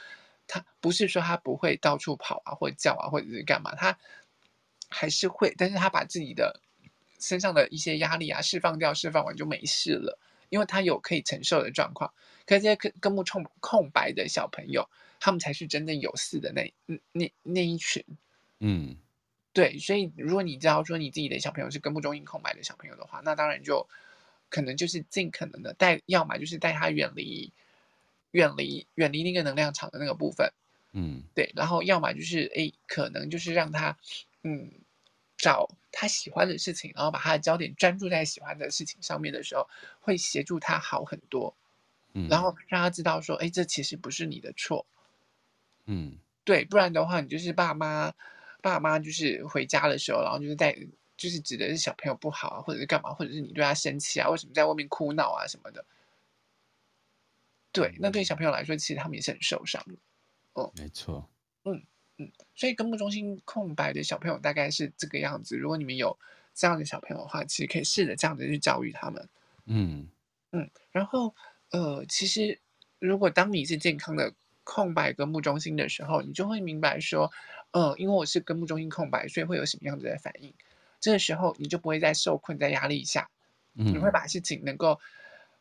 [0.47, 3.97] 他不是说他不会到处跑啊，或者叫啊，或者是干嘛，他。
[4.97, 6.61] 还是会，但是他把自己的
[7.19, 12.13] 身上的一些压力啊释放掉，释放完就没事了，因为他有可以承受的状况。
[12.45, 14.87] 可是这些根根部空空白的小朋友，
[15.19, 16.73] 他们才是真正有事的那
[17.11, 18.01] 那那一群。
[18.59, 18.95] 嗯，
[19.51, 23.89] 对，所以如果你知道说你自己的小朋友是根部中心空白的小朋友的话，那当然就
[24.49, 27.51] 可能就是尽可能的带，要么就是带他远离
[28.31, 30.53] 远离远离那个能量场的那个部分。
[30.93, 33.97] 嗯，对，然后要么就是诶，可能就是让他
[34.43, 34.71] 嗯。
[35.45, 39.69] 找他喜欢的事情，然后把他的焦点专注在喜欢的事情上面的时候，
[40.01, 41.55] 会协助他好很多。
[42.13, 44.87] 嗯，然后让他知道说，哎，这其实不是你的错。
[45.85, 48.11] 嗯，对，不然的话，你就是爸妈，
[48.59, 50.75] 爸妈就是回家的时候，然后就是在
[51.15, 55.85] 就是指的是小朋友不好啊，或者是干嘛，或者是你对他生气啊，为什么在外面哭闹啊什么的。
[57.71, 59.93] 对，那对小朋友来说，其实他们也是很受伤的。
[60.53, 61.29] 哦，没错。
[62.17, 62.25] 嗯。
[62.25, 65.57] 嗯，所以根部中心空白的小朋友大概是这个样子。
[65.57, 66.17] 如果你们有
[66.53, 69.27] 这样的小朋友的话，其实可以试着这样子去教育他们。
[69.65, 70.07] 嗯
[70.51, 71.35] 嗯，然后
[71.71, 72.57] 呃，其实
[72.99, 77.29] 如果当你是健康的空白根部中心的时候，你就会明白说，
[77.71, 80.53] 嗯、呃，因为我是根部中心空白，所以会有什么样子的反应。
[81.01, 83.29] 这个时候你就不会再受困在压力下，
[83.73, 84.99] 你会把事情能够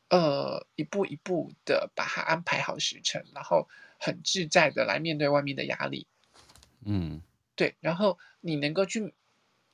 [0.08, 6.06] 呃一步一步的把它安排好时程，然后很自在的来面对外面的压力。
[6.84, 7.20] 嗯，
[7.56, 9.14] 对，然后你能够去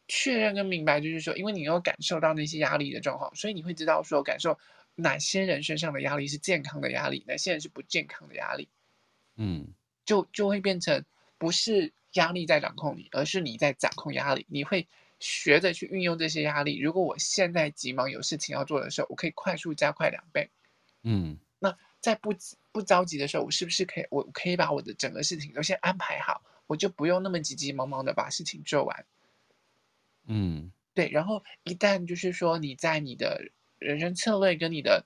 [0.09, 4.59] 确认跟明白，就是说，因为你有感受到那些压力的状况，所以你会知道说，感受
[4.97, 8.69] 哪些人身上的压力是健康的压力，哪些人是不健康的压力。
[9.37, 9.69] 嗯，
[10.05, 11.05] 就就会变成
[11.39, 14.45] 不是压力在掌控你，而是你在掌控压力。
[14.49, 14.87] 你会
[15.21, 16.79] 学着去运用这些压力。
[16.79, 20.51] 如果我现在急忙有事情要做的时候，我可以快速加快两倍。
[21.03, 22.35] 嗯，那在不
[22.73, 26.43] 不着急的时候，我是不是可以我可以把我的整个事情都先安排好？
[26.71, 29.05] 我就不用那么急急忙忙的把事情做完，
[30.29, 31.09] 嗯，对。
[31.11, 35.05] 然后一旦就是说你在你的人生策略跟你的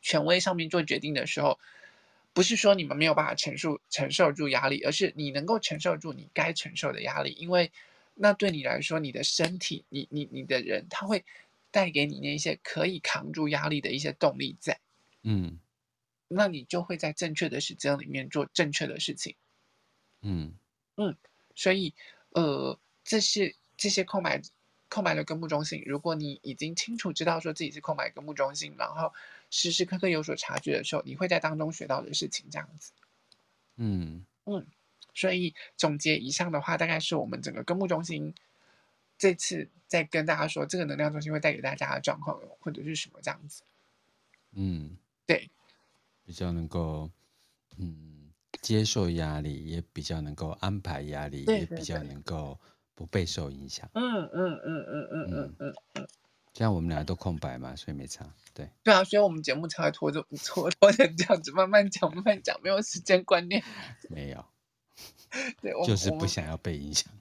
[0.00, 1.58] 权威上面做决定的时候，
[2.32, 7.72] 不是说你们没有办法承受承受住压力，而是你能够承受住你该承受的压力，因为
[8.14, 11.24] 那对你来说，你的身体，你你你的人，他会
[11.72, 14.78] 带给你那些可以扛住压力的一些动力在，
[15.24, 15.58] 嗯，
[16.28, 19.34] 那你就会在正确的时间里面做正确的事情，
[20.22, 20.54] 嗯。
[20.96, 21.16] 嗯，
[21.54, 21.94] 所以，
[22.30, 24.40] 呃，这些这些空白
[24.88, 29.12] 空白的根部中心，如果你已经清楚知道说自己是空白根部中心，然后
[29.50, 32.92] 时时刻刻有所察觉的时候，你会在当中学到的事情，这样子。
[33.76, 34.66] 嗯嗯，
[35.12, 38.34] 所以总结以上的话，大概是我们整个根部中心
[39.18, 43.62] 这次在跟大家说，这个能量中心会带给大家的状况或者是什么这样子。
[44.52, 45.50] 嗯，对，
[46.24, 47.10] 比较能够，
[47.76, 48.15] 嗯。
[48.60, 52.58] 接受压力也比较能够安排压力，对对对，也比较能够
[52.94, 53.88] 不被受影响。
[53.94, 56.08] 嗯嗯嗯嗯嗯嗯嗯嗯，
[56.52, 58.28] 像我们俩都空白嘛，所以没差。
[58.54, 63.62] 对对啊，所以我们节目才会拖着拖拖成这样子，慢慢讲慢慢讲，没有时间观念。
[64.08, 64.44] 没有，
[65.60, 67.12] 对， 我就是不想要被影响。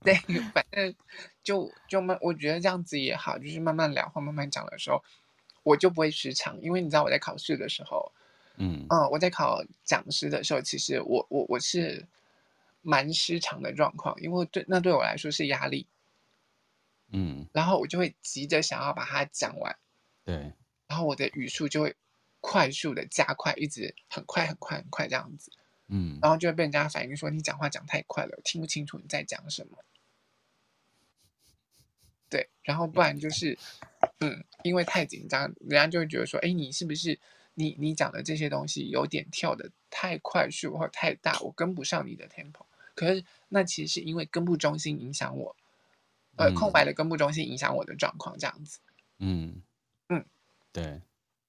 [0.00, 0.14] 对，
[0.52, 0.94] 反正
[1.42, 5.02] 就就慢，我觉得这样子也好，就是慢慢聊或慢慢讲的时候，
[5.62, 8.12] 我就不会失常，因为你知道我在考试的时候，
[8.58, 8.86] 嗯。
[8.88, 12.06] 嗯，我在考讲师的时候，其实我我我是
[12.82, 15.86] 蛮失常的状况，因为对那对我来说是压力，
[17.10, 19.76] 嗯，然后我就会急着想要把它讲完，
[20.24, 20.52] 对，
[20.86, 21.94] 然后我的语速就会
[22.40, 25.50] 快速的加快，一直很快很快很快这样子，
[25.88, 29.78] 嗯，然后就会被人家反映说你讲话讲太快了，听不清楚你在讲什么。
[32.28, 33.56] 对，然后不然就是，
[34.18, 37.16] 嗯，因为太紧张，人家就会觉得说，哎，你是不是
[37.56, 42.64] 你你讲的这些东西有点跳的太快速或太大，我跟不上你的 tempo。
[42.94, 45.56] 可是那其实是因为根部中心影响我，
[46.36, 48.78] 呃，空白的根部中心影响我的状况这样子。
[49.18, 49.60] 嗯
[50.08, 50.24] 嗯，
[50.72, 51.02] 对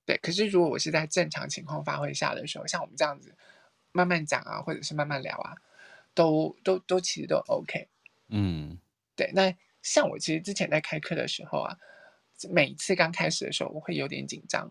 [0.05, 0.17] 对。
[0.17, 3.35] 可是如果我是在正常情况发挥下的时候，像我们这样子
[3.91, 5.55] 慢慢讲啊，或者是慢慢聊啊，
[6.15, 7.87] 都都都其实都 OK。
[8.29, 8.79] 嗯，
[9.15, 9.55] 对，那。
[9.83, 11.77] 像我其实之前在开课的时候啊，
[12.49, 14.69] 每次刚开始的时候我会有点紧张，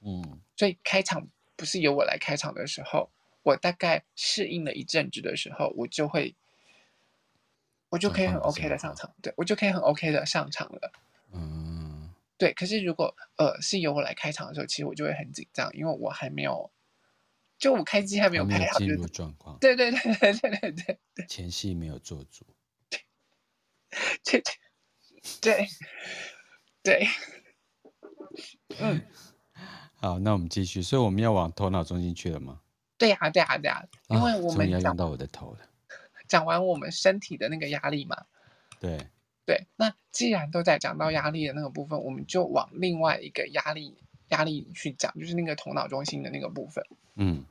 [0.00, 3.10] 嗯，所以开场不是由我来开场的时候，
[3.42, 6.34] 我大概适应了一阵子的时候，我就会，
[7.88, 10.92] 我就可以很 OK 的上场，对，我就可以很 OK 的上场了，
[11.32, 12.52] 嗯，对。
[12.52, 16.70] 可是如果呃是由我来开场的时候，其实我就会很紧张，因为我还没有，
[17.58, 22.46] 就我开机还没有开好，进入状况，对对对对对对对对，前戏没有做足。
[24.22, 24.42] 对
[25.40, 25.66] 对
[26.82, 27.08] 对，
[28.78, 29.00] 嗯，
[30.00, 30.80] 好，那我们继续。
[30.80, 32.60] 所以我们要往头脑中心去了吗？
[32.96, 35.58] 对呀，对呀，对呀，因为我们要用到我的头了。
[36.28, 38.24] 讲完我们身体的那个压力嘛，
[38.80, 39.06] 对
[39.44, 39.66] 对。
[39.76, 43.96] 那既然都在讲到压力的那个部分，我们就往另外一个压力
[44.28, 46.84] 压力去讲，就是那个头脑中心的那个部分。
[47.16, 47.44] 嗯，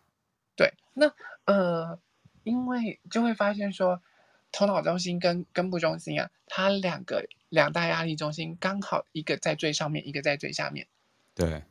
[0.56, 0.74] 对。
[0.94, 1.12] 那
[1.46, 2.00] 呃，
[2.44, 4.02] 因为就会发现说。
[4.50, 10.88] 头脑中心跟根部中心啊，它两个两大压力中心刚好一个在最上面，一个在最下面。
[11.36, 11.64] 对。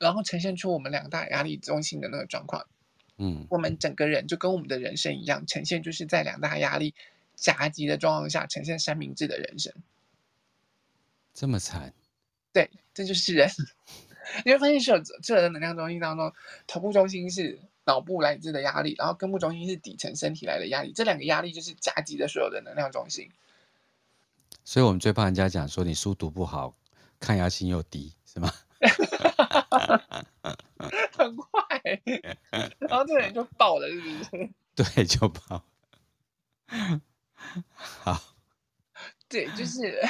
[0.00, 2.66] 然后呈现出我们两大压力中心的那个状况。
[3.18, 3.46] 嗯。
[3.48, 6.94] 我们整个人就跟我们的人生一样，呈现就是在两大压力
[7.36, 9.72] 夹击的状况下，呈现三明治的人生。
[11.32, 11.94] 这么惨？
[12.52, 13.48] 对，这就是人。
[14.44, 16.32] 你会发现，所有所有的能量中心当中，
[16.66, 17.60] 头部中心是。
[17.86, 23.28] 脑部来自的压力，然后根部中心是底层身体来的压力，这两个压力就是夹击的所有的能量中心。
[24.64, 26.76] 所以我们最怕人家讲说你书读不好，
[27.18, 28.52] 抗压性又低，是吗？
[31.16, 32.00] 很快，
[32.78, 34.50] 然后这个人就爆了，是不是？
[34.74, 35.64] 对，就爆。
[37.74, 38.20] 好，
[39.28, 40.00] 对，就是，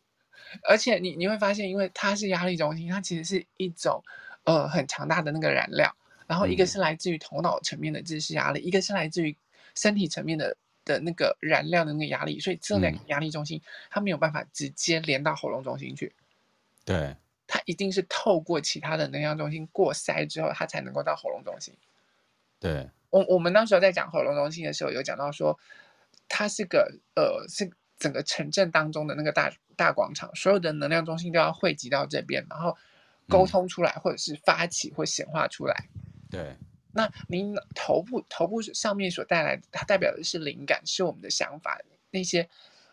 [0.68, 4.02] 而且你你会发现，因为它是压力中心，它其实是一种
[4.44, 5.94] 呃很强大的那个燃料。
[6.28, 9.36] 然后一个是来自于头脑层面的知识压力，嗯、一个是来自于
[9.74, 16.14] 身体层面的的那个燃料的那个压力，所以这两个压力中心、嗯、它没有办法直接连到喉咙中心去，
[16.86, 17.14] 对，
[17.52, 21.74] 它一定是透过其他的能量中心过筛之后，它才能够到喉咙中心。
[22.58, 25.58] 对，我我们那时候在讲喉咙中心的时候，有讲到说，
[26.28, 32.74] 它是个呃是整个城镇当中的那个大大广场，所有的能量中心都要汇集到这边，然后
[33.28, 35.90] 沟通出来，嗯、或者是发起或显化出来。
[36.30, 36.56] 对，
[36.92, 41.78] 那您头部头部上面所带来的，它代表的是灵感，是我们的想法，
[42.10, 42.48] 那些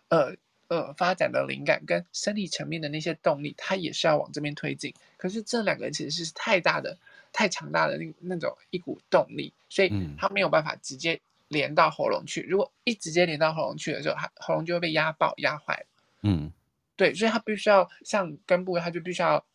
[0.10, 0.36] 呃
[0.70, 4.94] 呃发展的灵感跟身体层面的那些动力，它也是要往这边推进。
[5.18, 6.98] 可是这两个其实是太大的、
[7.34, 12.42] 太强大的那那种一股动力，所以它没有办法直接连到喉咙去。
[12.44, 15.86] 如果一直接连到喉咙去的时候，它喉咙就会被压爆、压坏。
[16.22, 16.50] 嗯，
[16.96, 19.46] 对，所以它必须要像根部，它就必须要。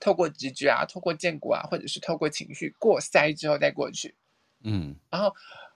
[0.00, 4.12] 透过直觉啊，透过荐骨啊，或者是透过情绪过筛之后再过去，
[4.64, 5.32] 嗯，然后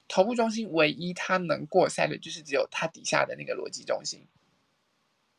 [0.09, 4.27] 头部中心唯一它能过筛的，就是只有它底下的那个逻辑中心，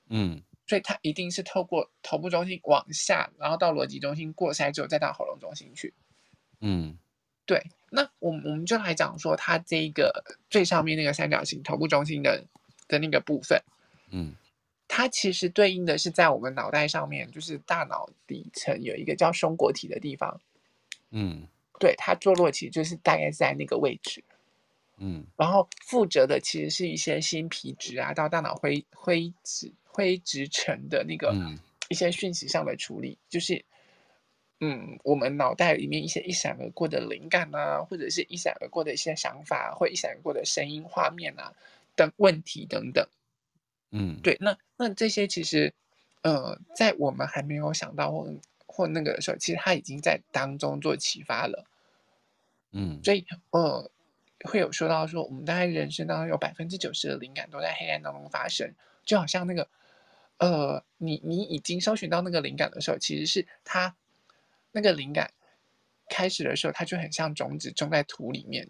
[0.09, 5.93] 嗯，所以它一定是透过头部中心往下，然后到逻辑中心过筛之后再到喉咙中心去，
[6.61, 6.97] 嗯，
[7.45, 12.45] 对，那我们我们就来讲说它这一个最上面那个三角形头部中心的
[12.87, 13.61] 的那个部分，
[14.11, 14.35] 嗯。
[14.89, 20.39] 它其实对应的是在我们脑袋上面，就是大脑底层有一个叫松果体的地方。
[21.11, 21.45] 嗯，
[21.77, 24.23] 对，它坐落其实就是大概在那个位置。
[24.95, 31.35] 嗯，然后负责的其实是一些新皮质啊，到大脑灰灰质灰质层的那个
[31.89, 33.65] 一些讯息上的处理，嗯、就是
[34.59, 41.51] 嗯，我们脑袋里面一些一闪而过的灵感啊，或者是一闪而过的一些想法，或一闪而过的声音、画面啊
[41.95, 43.07] 等问题等等。
[43.89, 45.73] 嗯，对，那那这些其实，
[46.21, 48.31] 呃，在我们还没有想到或
[48.67, 51.65] 或那个的时候，其实它已经在当中做启发了。
[52.71, 53.89] 嗯，所以呃，
[54.43, 59.67] 会有说到说，我们大概人生当中有百分之九十的灵感都在黑暗当中发生，就好像那个
[60.37, 63.95] 呃，你你已经搜寻到那个灵感的时候，其实是它
[64.71, 65.33] 那个灵感
[66.09, 68.69] 开始的时候，它就很像种子种在土里面，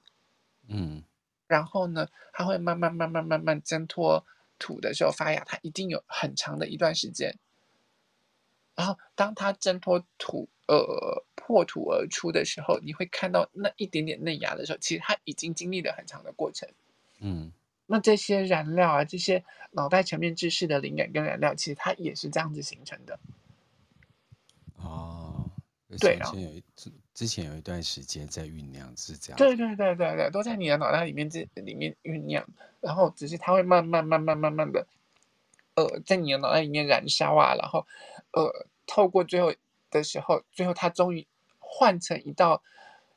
[0.68, 1.04] 嗯，
[1.48, 4.26] 然后呢，它会慢慢慢慢慢慢挣脱
[4.58, 7.38] 土的时候发芽，它一定有很长的一段时间。
[8.76, 16.70] 然后当它挣脱土，呃，破土而出的时候，你会看到那一点点嫩芽的时候，其实它已经经历了很长的过程。
[17.20, 17.52] 嗯，
[17.88, 23.20] 那这些燃料啊，这些脑袋层面知识的灵感跟燃料，其实它也是这样子形成的。
[24.76, 25.50] 哦，
[26.00, 26.64] 对啊，有一
[27.14, 29.38] 之前有一段时间在酝酿，是这样。
[29.38, 32.46] 对对对对对，都在你的脑袋里面这里面酝酿，
[32.82, 34.86] 然后只是它会慢慢慢慢慢慢的，
[35.76, 37.88] 呃，在你的脑袋里面燃烧啊，然后
[38.32, 39.54] 呃，透过最后
[39.90, 41.26] 的时候，最后它终于
[41.60, 42.62] 换成一道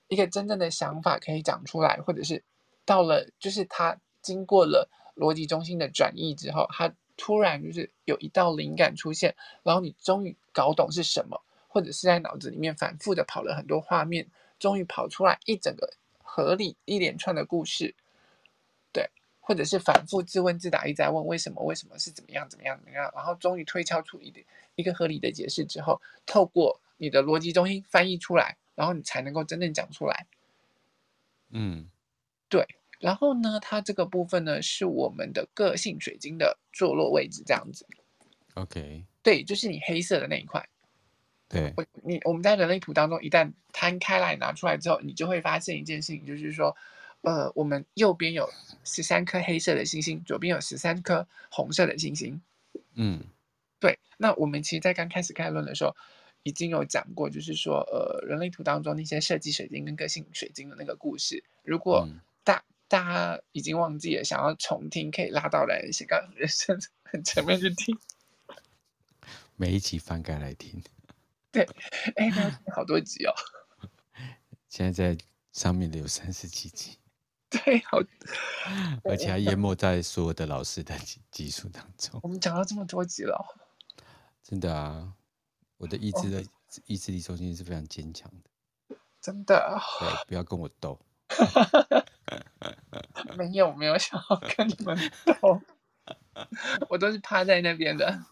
[0.09, 2.43] 一个真正的想法可以讲出来，或者是。
[2.87, 14.27] 到了，就是他经过了逻辑中心的转译之后，他突然就是有一道灵感出现，然后你终于搞懂是什么，或者是在脑子里面反复的跑了很多画面，
[14.59, 15.93] 终于跑出来一整个
[16.23, 17.95] 合理一连串的故事，
[18.93, 19.11] 对，
[19.41, 24.47] 或者是反复自问自答，一直在问为什么，为什么是怎么样，怎么样，怎么样，然后终于推敲出一点
[24.77, 30.27] 一个合理的解释之后，透过你的逻辑中心翻译出来，然后你才能够真正讲出来，
[31.51, 31.91] 嗯，
[32.49, 32.67] 对。
[33.01, 37.87] 然后呢，它这个部分呢，是我们的个性水晶的坐落位置，这样子。
[38.55, 40.69] OK，对，就是你黑色的那一块。
[41.49, 46.77] 对，我你我们在人类图当中，一旦摊开来拿出来之后，你就会发现一件事情，就是说，
[47.23, 48.49] 呃，我们右边有
[48.85, 52.41] 十三颗黑色的星星，左边有十三颗红色的星星。
[52.95, 53.25] 嗯，
[53.81, 53.99] 对。
[54.17, 55.97] 那我们其实，在刚开始开论的时候，
[56.45, 62.07] 已经有讲过，就是说，呃，人类图当中那些设计水晶跟个性水晶的那个故事，如果
[62.91, 63.05] 大。
[63.05, 67.97] 家已经忘记了，想要重听可以拉到来斜杠人生很前面去听，
[69.55, 70.83] 每一集翻开来听。
[71.53, 71.63] 对，
[72.17, 73.33] 哎，那好多集哦。
[74.69, 76.99] 现在在上面的有三十几集。
[77.49, 77.99] 对，好，
[79.05, 80.99] 而且还淹没在所有的老师的
[81.31, 82.19] 集数当中。
[82.25, 83.57] 我们讲到这么多集了，
[84.43, 85.15] 真的啊！
[85.77, 86.45] 我的意志的
[86.87, 89.81] 意志力中心是非常坚强的，真的。
[90.01, 91.01] 对，不要跟我斗。
[93.37, 95.61] 没有没有想要跟你们斗，
[96.89, 98.25] 我都是趴在那边的。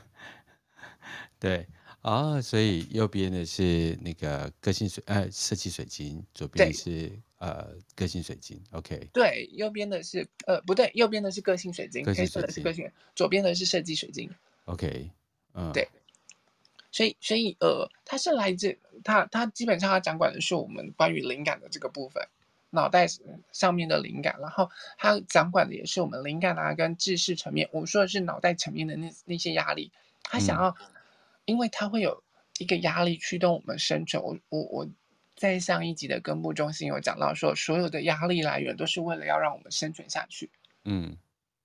[1.38, 1.66] 对
[2.00, 8.62] 啊，所以右边的是那个个性水呃设计水晶，左边是呃个性水晶。
[8.72, 14.30] OK，对，右边的是呃不对，右边的是个性水晶，个性水晶，黑色的是个性，左边的是设计水晶。
[14.64, 15.10] OK，
[15.54, 15.88] 嗯，对。
[16.92, 22.26] 所以，所以，呃，它是来自它，它基本上它掌管的是我们关于灵感的这个部分，
[22.70, 23.06] 脑袋
[23.52, 27.68] 上面的灵感，然后它掌管的也是我们灵感啊跟知识层面。
[27.72, 29.92] 我说的是脑袋层面的那那些压力，
[30.22, 30.86] 他想要，嗯、
[31.44, 32.22] 因为他会有
[32.58, 34.22] 一个压力驱动我们生存。
[34.22, 34.88] 我我我
[35.34, 40.50] 在上一集的根部中心有讲到说，所有的压力来源都是为了要让我们生存下去。
[40.84, 41.16] 嗯。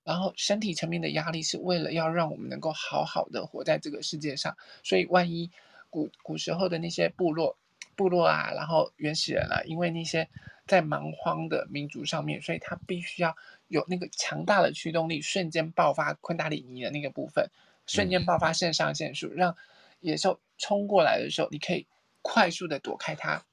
[0.04, 5.52] 然后身体层面的压力是为了要让我们能够好好的活在这个世界上，所以万一
[5.92, 7.56] 古古时候的那些部落
[8.02, 10.28] 部落啊，然后原始人啊，因为那些
[10.66, 13.36] 在蛮荒的民族上面，所以他必须要
[13.68, 17.50] 有那个强大的驱动力，瞬间爆发昆达里尼的那个部分，
[17.86, 19.58] 瞬间爆发肾上腺素，嗯、让
[20.00, 21.86] 野兽冲过来的时候，你可以
[22.22, 23.44] 快速的躲开它，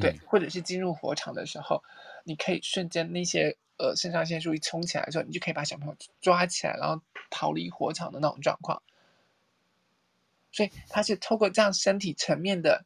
[0.00, 1.82] 对，嗯、或者是进入火场的时候，
[2.24, 3.56] 你可以瞬间那些。
[3.76, 8.80] 呃，肾上腺素一冲起来的时候，你就可以把小朋友抓起来，然后逃离火场的那种状况。
[10.52, 12.84] 所以，它是透过这样身体层面的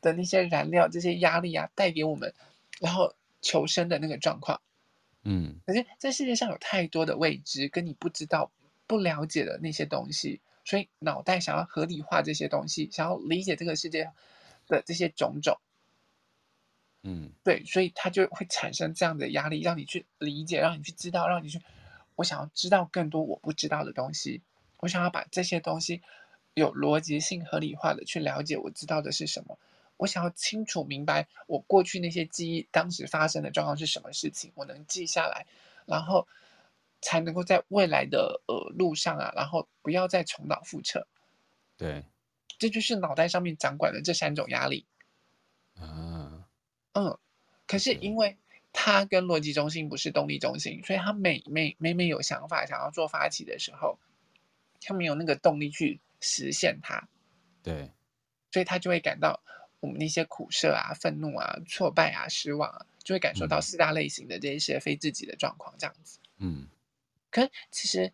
[0.00, 2.34] 的那些燃料、这些压力啊，带给我们，
[2.80, 4.60] 然后求生的那个状况。
[5.22, 5.56] 嗯。
[5.66, 8.50] 可是，这世界上有太多的未知，跟你不知道、
[8.86, 14.10] 不了解的那些东西，所以脑袋想要合理化这些东西，想要理解这个世界
[14.68, 15.58] 的这些种种。
[17.08, 21.60] 嗯，对，所以他就会产生这样的压力，让你去理解，让你去知道，让你去，
[22.16, 24.42] 我想要知道更多我不知道的东西，
[24.78, 26.02] 我想要把这些东西
[26.54, 29.56] 有逻辑性、合理化的去了解，我知道的是什么，
[29.96, 35.46] 我想要清楚明白我过去那些记忆当时发生的状况是什么事情，我能记下来，
[35.86, 36.26] 然后
[37.00, 41.06] 才能够在未来的呃路上啊，然后不要再重蹈覆辙。
[41.76, 42.04] 对，
[42.58, 44.86] 这就是脑袋上面掌管的这三种压力。
[45.78, 46.48] 啊。
[46.92, 47.18] 嗯，
[47.66, 48.38] 可是因为
[48.72, 53.98] 他跟逻辑中心不是动力中心，所以他每每每每有想法想要做发起的时候，
[54.80, 57.08] 他没有那个动力去实现它。
[57.62, 57.90] 对，
[58.50, 59.42] 所以他就会感到
[59.80, 66.18] 我们那些苦涩啊、愤怒啊、挫败啊、失望啊，就会感受到四大类型的这一些非自己的状况这样子。
[66.38, 66.66] 嗯，
[67.30, 68.12] 可是其实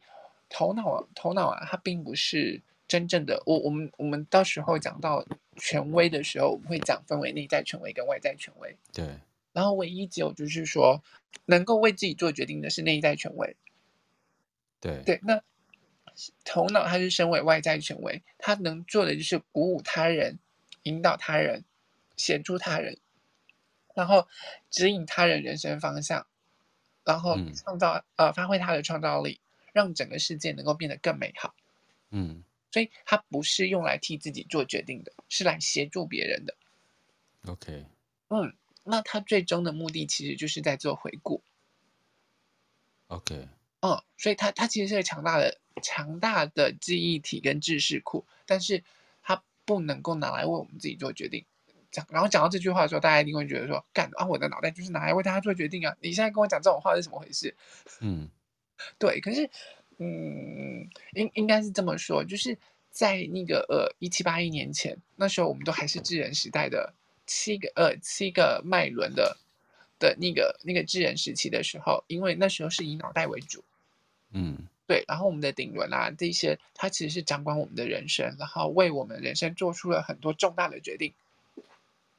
[0.48, 3.42] 头脑头脑啊，它并不是真正的。
[3.46, 5.24] 我我们我们到时候讲到
[5.56, 8.76] 权威的时候，我们会讲分为内在权威跟外在权威。
[8.92, 9.18] 对。
[9.52, 11.02] 然后唯一只有就是说，
[11.44, 13.56] 能够为自己做决定的是内在权威。
[14.80, 15.02] 对。
[15.04, 15.42] 对，那
[16.44, 20.38] 头脑它是身为外在权威，它能做的就是鼓舞他人、
[20.84, 21.64] 引导他人、
[22.16, 22.98] 协助他人，
[23.94, 24.28] 然后
[24.70, 26.26] 指引他人人生方向，
[27.04, 29.40] 然后创造、嗯、呃发挥他的创造力，
[29.72, 31.54] 让整个世界能够变得更美好。
[32.10, 32.42] 嗯。
[32.70, 36.56] 所以它不是用来替自己做决定的，是来协助别人的。
[37.46, 37.86] OK。
[38.28, 38.54] 嗯。
[38.84, 41.40] 那他最终的目的其实就是在做回顾。
[43.06, 43.46] OK，
[43.80, 48.82] 嗯，所以他他其实是个强大的强大的记忆体跟知识库，但是他
[49.64, 51.44] 不能够拿来为我们自己做决定。
[51.90, 55.96] 讲，然后讲到这句话的时候，大家一定会觉得说，干啊，我的脑袋就是拿来为大家做决定啊！
[56.00, 57.54] 你现在跟我讲这种话是怎么回事？
[58.00, 58.28] 嗯，
[58.98, 59.48] 对，可是，
[59.98, 62.56] 嗯，应应该是这么说，就是
[62.90, 66.94] 在那个呃一七八一年前，那时候我们都还是智人时代的。
[67.24, 69.38] 七个呃七个脉轮的
[70.00, 73.64] 的那个那个智人时期的时候，因为那时候是以脑袋为主，
[74.32, 81.14] 嗯，对，然后我们的顶轮啊这些，它其实是掌管我们的人生，然后为我们人生做出了很多重大的决定，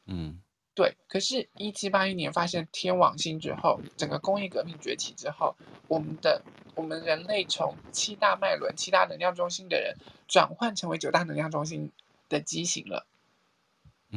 [0.06, 0.42] 嗯，
[0.74, 0.96] 对。
[1.08, 5.56] 可是，一七八一年发现天王星之后，整个工业革命崛起之后，
[5.88, 6.42] 我们的
[6.74, 9.96] 我们人类从七大脉轮、七大能量中心的人，
[10.28, 11.92] 转换成为九大能量中心
[12.30, 13.06] 的畸形了。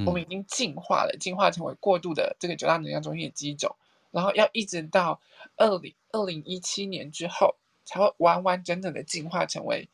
[0.05, 3.77] 我们已经进化了，进化成为过度的这个九大能量中心的机种，
[4.11, 5.21] 然后要一直到
[5.57, 7.57] 二零二零一七年之后，
[7.87, 9.89] 才会完完整整的进化成为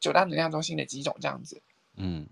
[0.00, 1.62] 九大能量中心的几种这样子。
[1.94, 2.26] 嗯，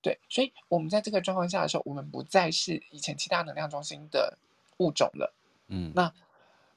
[0.00, 4.38] 对，所以我们在这个状况下的时候，我们不再是以前七大能量中心的
[4.76, 5.34] 物种了。
[5.66, 6.14] 嗯，那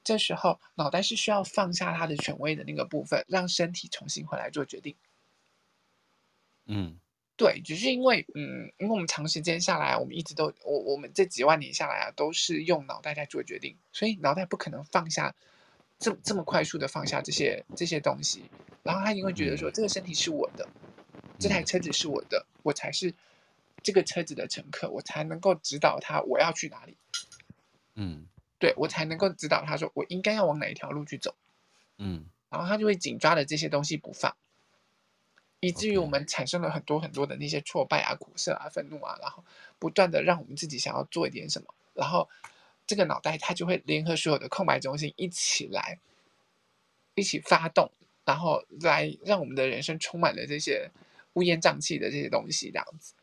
[0.02, 4.96] 这时候脑袋是需要放下它的权威的那个部分，让身体重新回来做决定。
[6.64, 6.98] 嗯。
[7.38, 15.34] 对，只是因为，嗯，因为我们长时间下来，我们一直都，我我们这几万年下来啊，都是用脑袋在做决定，所以脑袋不可能放下，
[15.98, 18.44] 这么这么快速的放下这些这些东西，
[18.82, 20.68] 然后他一定会觉得说，这个身体是我的，
[21.38, 23.14] 这台车子是我的，我才是
[23.82, 26.96] 这个车子的乘客，我才能够指导他我要去哪里，
[27.94, 28.26] 嗯，
[28.58, 31.34] 对，我才能够指导他说我应该要往哪一条路去走，
[31.98, 34.36] 嗯，然后他就会紧抓着这些东西不放。
[35.60, 39.42] 以至于我们产生了很多很多的那些挫败啊、苦涩啊、愤怒啊，然后
[39.78, 42.28] 不断的让我们自己想要做一点什么，然后
[42.86, 45.98] 这个脑袋它就会联合所有的空白中心一起来，
[47.14, 47.90] 一起发动，
[48.24, 50.90] 然后来让我们的人生充满了这些
[51.34, 53.14] 乌烟瘴气的这些东西，这样子。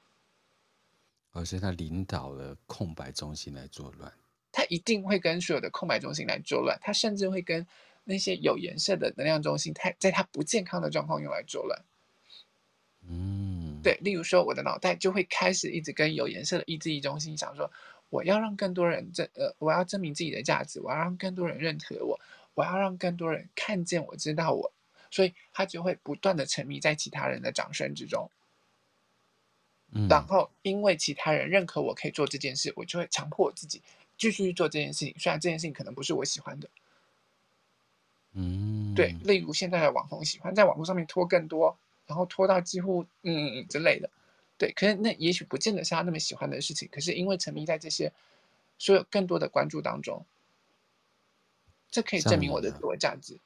[1.32, 4.14] 而且他领导了空白中心来作乱，
[4.52, 7.66] 他一定会跟所有的空白中心来作乱，他甚至会跟
[8.04, 11.84] 那些有颜色的能量中心，他在他不健康的状况用来作乱。
[13.06, 17.72] 嗯，对，例如说，我的脑袋就会开始一直跟有颜色的意志力中心想说，
[18.14, 22.20] 我要让更多人证呃，我要证明自己的价值，我要让更多人认可我，
[22.54, 24.72] 我要让更多人看见我知道我，
[25.10, 28.30] 所以他就会不断的沉迷在其他人的掌声之中。
[29.94, 33.82] 嗯，然后因为其他人认可我可以做这件事，我就会强迫我自己
[34.16, 36.70] 继续去做这件事情，虽然这件事情可能不是我喜欢的。
[38.34, 41.76] 嗯，对，例如现在的网红喜欢在网络上面拖更多。
[42.06, 44.10] 然后拖到几乎嗯嗯之类的，
[44.58, 46.88] 对，可是那也许不见得是他那么喜欢的事情。
[46.92, 48.12] 可是因为沉迷在这些
[48.78, 50.26] 所有更多的关注当中，
[51.92, 53.38] 这可以证明我的自我价值。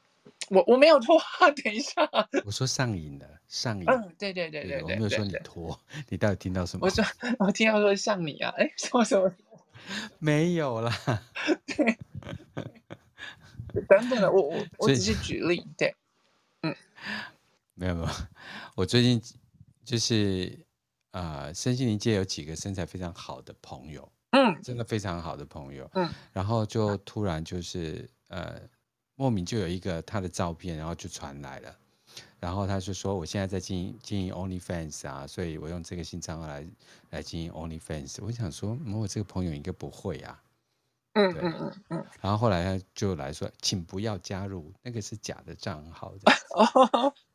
[0.49, 1.19] 我我没有拖，
[1.63, 2.09] 等一下，
[2.45, 3.85] 我说上瘾了，上瘾。
[3.89, 5.79] 嗯，对对对对对，我没有说你拖，
[6.09, 6.85] 你到底听到什么？
[6.85, 7.03] 我说
[7.39, 9.33] 我听到说像你啊，哎，说什么？
[10.19, 10.91] 没有啦。
[11.65, 11.97] 对，
[13.87, 15.95] 等等的，我我我只是举例，对，
[16.61, 16.75] 嗯。
[17.73, 18.09] 没有没有，
[18.75, 19.21] 我最近
[19.85, 20.65] 就是
[21.17, 28.61] 呃，身心灵界有几个身材非常好的朋友，嗯，真的非常好的朋友，嗯，然后就突然就是呃，
[29.15, 31.75] 莫名就有一个他的照片，然后就传来了，
[32.39, 36.63] 然后他就说我现在在经营经营 OnlyFans 啊，所以我用这个新账号来
[37.09, 40.39] 来经营 OnlyFans，我想说，嗯，我这个朋友应该不会啊，
[41.13, 46.31] 嗯嗯嗯嗯，然后后来他就来说，请不要加入，那个是假的账号的。
[46.51, 47.11] 哦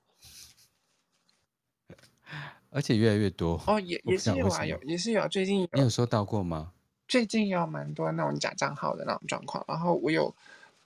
[2.72, 5.28] 而且越来越多哦，也也是有啊，有也是有。
[5.28, 6.72] 最近有你有收到过吗？
[7.06, 9.62] 最近有蛮多那种假账号的那种状况。
[9.68, 10.34] 然后我有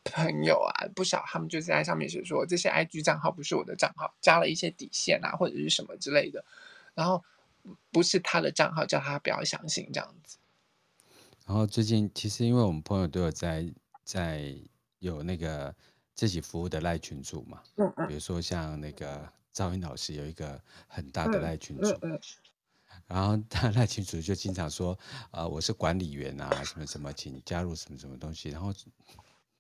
[0.05, 6.45] 朋友啊，不少，他们就是在上面写说这些 IG 账号不是我的账号，加了一些底线啊，或者是什么之类的。
[6.95, 7.23] 然后
[7.93, 10.39] 不是他的账号，叫他不要相信这样子。
[11.47, 13.65] 然后最近其实因为我们朋友都有在
[14.03, 14.53] 在
[14.99, 15.73] 有那个
[16.15, 22.13] 自己服务的赖群组嘛，嗯嗯，比如说像那个赵云老师有一个很大的赖群主，嗯嗯。
[22.13, 22.21] 嗯、
[23.07, 24.99] 然后他 赖群主就经常说，
[25.31, 28.71] 呃，我是管理员啊，什么什么，请加入什么什么东西，然后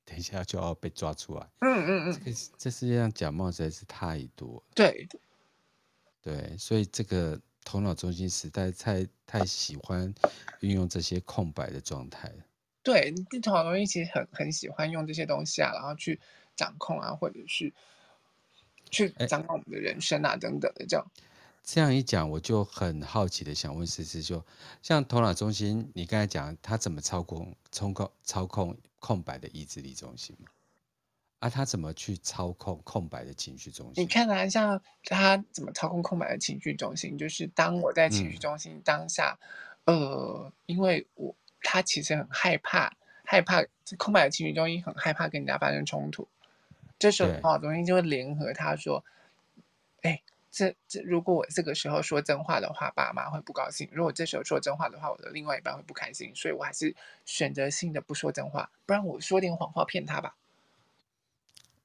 [0.04, 5.08] 等一下就要被抓出来，嗯嗯嗯，这这世界上假冒实在是太多，对，
[6.20, 10.14] 对，所以这个头脑中心时代太太喜欢
[10.60, 12.30] 运用这些空白的状态。
[12.82, 16.20] 对，这头脑中心其实很很喜欢用这些东西啊，然后去
[16.54, 17.72] 掌控啊，或者是
[18.96, 21.06] 去掌控我们的人生啊，等等的这样。
[21.62, 24.44] 这样一讲，我就很好奇的想问思思，说
[24.82, 30.36] 像头脑中心，你刚才讲他怎么操控、操控、操控空白的意志力中心
[31.40, 34.02] 啊，他怎么去操控空白的情绪中心？
[34.02, 39.38] 你看啊，像他怎么操控空白的情绪中心，就是当我在情绪中心当下，
[39.84, 41.34] 嗯、呃，因为我。
[41.68, 42.92] 他其实很害怕，
[43.24, 43.60] 害怕
[43.98, 46.28] 空白的情绪中心很害怕跟人家发生冲突。
[46.98, 49.04] 这时候头脑中心就会联合他说
[50.02, 56.34] ：“哎，这这如果我这个时候说真话的话，爸妈会不高兴；如果这时候说真话的话，我的另外一半会不开心。
[56.34, 56.94] 所以我还是
[57.24, 60.36] 选择性的不说真话，不然我说点谎话骗他吧。”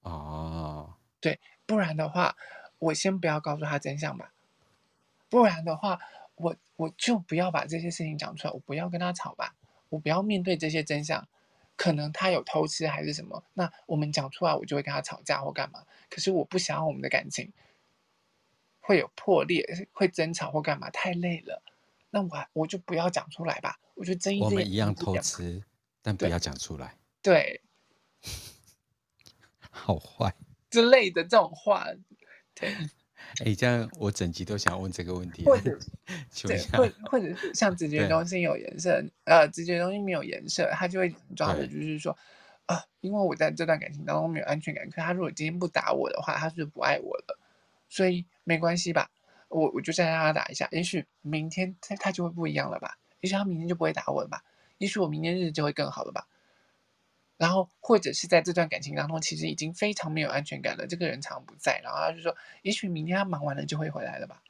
[0.03, 2.35] 哦，对，不然的话，
[2.79, 4.33] 我先不要告诉他真相吧。
[5.29, 5.99] 不然的话，
[6.35, 9.55] 我我就不要把这些事情讲出来，我不要跟他吵吧。
[9.89, 11.27] 我不要面对这些真相，
[11.81, 15.83] 可能他有偷吃还是什么，那我们讲出来，我就会跟他吵架或干嘛。
[16.11, 17.51] 可是我不想要我们的感情
[18.79, 21.63] 会有破裂，会争吵或干嘛，太累了。
[22.11, 24.85] 那我我就不要讲出来吧，我就睁一只眼闭一只眼。
[24.85, 25.63] 我们一样偷吃，
[26.03, 26.95] 但不要讲出来。
[27.23, 27.63] 对，
[29.71, 30.35] 好坏
[30.69, 31.87] 之类的这种话，
[32.53, 32.75] 对。
[33.45, 35.43] 哎，这样我整集都想问这个问题。
[35.45, 35.77] 或者，
[36.43, 42.17] 对，或或者是像直觉中心有颜色，呃，直觉中心没有颜色，他就会抓的就是说，
[42.65, 47.39] 啊，因为我在这段感情当中没有安全感，可他如果今天不打我的话，他是不是不爱我了？
[47.89, 49.09] 所以没关系吧，
[49.49, 54.43] 我我就再让他打一下，也许明天他他就会不一样了吧，也许他明天就不会打我了吧，
[54.77, 56.27] 也许我明天日子就会更好了吧。
[57.41, 60.85] 然后，或者是在这段感情当中，其实已经非常没有安全感了。
[60.85, 64.43] 这个人常不在，然后他就说：“也许明天他忙完了就会回来了吧？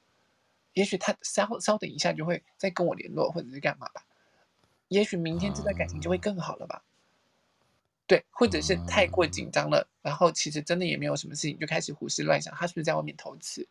[0.74, 4.04] 也许他稍稍等一下就会再跟我联络，或者是干嘛吧？
[4.89, 6.84] 也许明天这段感情就会更好了吧？”
[8.08, 13.66] 对，或者是太过紧张了，然后其实真的也没有什么事情，就开始胡思乱想，他是不是在外面偷吃？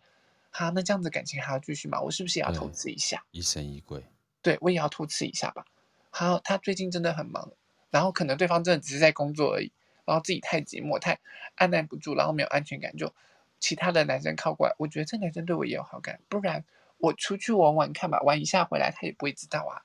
[0.51, 2.01] 好，那这样子感情还要继续吗？
[2.01, 3.23] 我是不是也要偷吃一下？
[3.33, 4.03] 疑神疑鬼。
[4.41, 5.67] 对，我也要偷吃一下吧。
[6.09, 7.53] 好，他最近真的很忙。
[7.91, 9.73] 然后可能对方真的只是在工作而已，
[10.05, 11.19] 然后自己太寂寞、太
[11.57, 13.13] 按耐不住，然后没有安全感，就
[13.59, 16.65] 其他的男生靠过来，我觉得这男生对我也有好感，不然
[16.99, 19.83] 我出去玩玩看吧，玩一下回来他也不会知道啊。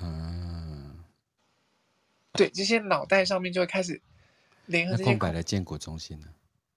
[0.00, 1.04] 嗯，
[2.32, 4.02] 对，这些脑袋上面就会开始
[4.66, 6.26] 联合这些空，空白的建国中心呢？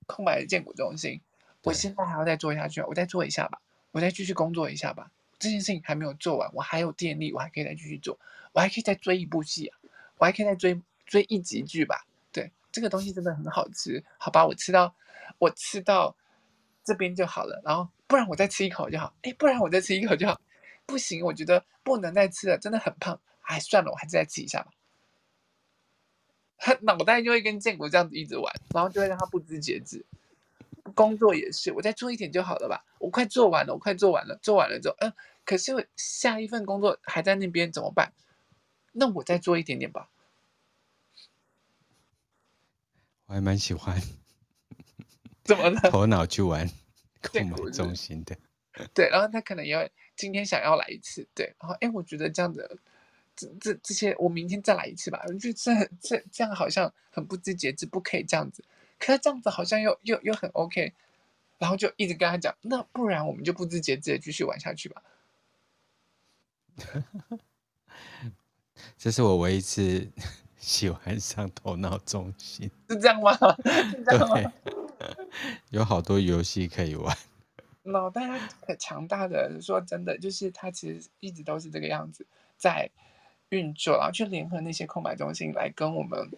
[0.08, 1.22] 空白的建国中心，
[1.64, 3.62] 我现在还要再做下去，我再做一下吧，
[3.92, 5.12] 我再继续工作一下吧。
[5.38, 8.20] 这件事情还没有做完，我还有电力，我还可以再继续做，
[8.60, 9.80] 我还可以再追一部戏啊，
[10.18, 12.06] 我还可以再追追一集剧吧。
[12.30, 14.94] 对，这个东西真的很好吃，好吧，我吃到
[15.38, 16.14] 我吃到
[16.84, 20.42] 这边就好了，然后不然我再吃一口就好，哎，不然我再吃一口就好，
[20.86, 24.74] 不行，我觉得不能再吃了，真的很胖，哎，算了，我还是再吃一下吧。
[26.58, 30.06] 他 脑袋就会跟建国这样子一直玩，然后就会让他不知节制。
[30.94, 32.84] 工作也是，我再做一点就好了吧？
[33.00, 35.14] 我快做完了，我快做完了，做完了之后，嗯，
[35.46, 38.12] 可是下一份工作还在那边怎么办？
[39.00, 40.10] 那我再做一点点吧。
[43.26, 44.00] 我还蛮喜欢，
[45.44, 45.80] 怎么了？
[45.90, 46.70] 头脑去玩
[47.22, 48.38] 控制中心的。
[48.94, 52.80] 对，然后他可能也今天想要来一次，对，然后哎，我觉得这样子，
[53.36, 55.22] 这这这些，我明天再来一次吧。
[55.28, 58.64] 我觉得这这这样好像很不知节制，不可以这样子。
[58.98, 60.94] 可是这样子好像又又又很 OK，
[61.58, 65.04] 然后就一直跟他讲，那不然我们就不知节制的继续玩下去吧。
[68.98, 70.08] 这是我唯一一次
[70.58, 73.32] 喜欢上头脑中心，是这样吗？
[73.92, 74.54] 是这样吗？
[75.70, 77.18] 有好多游戏可以玩。
[77.84, 82.26] 脑袋很强大的，说真的，就是它其实一直都是这个样子
[82.58, 82.90] 在
[83.50, 86.30] 运作，然后去联合那些空白中心来跟我们。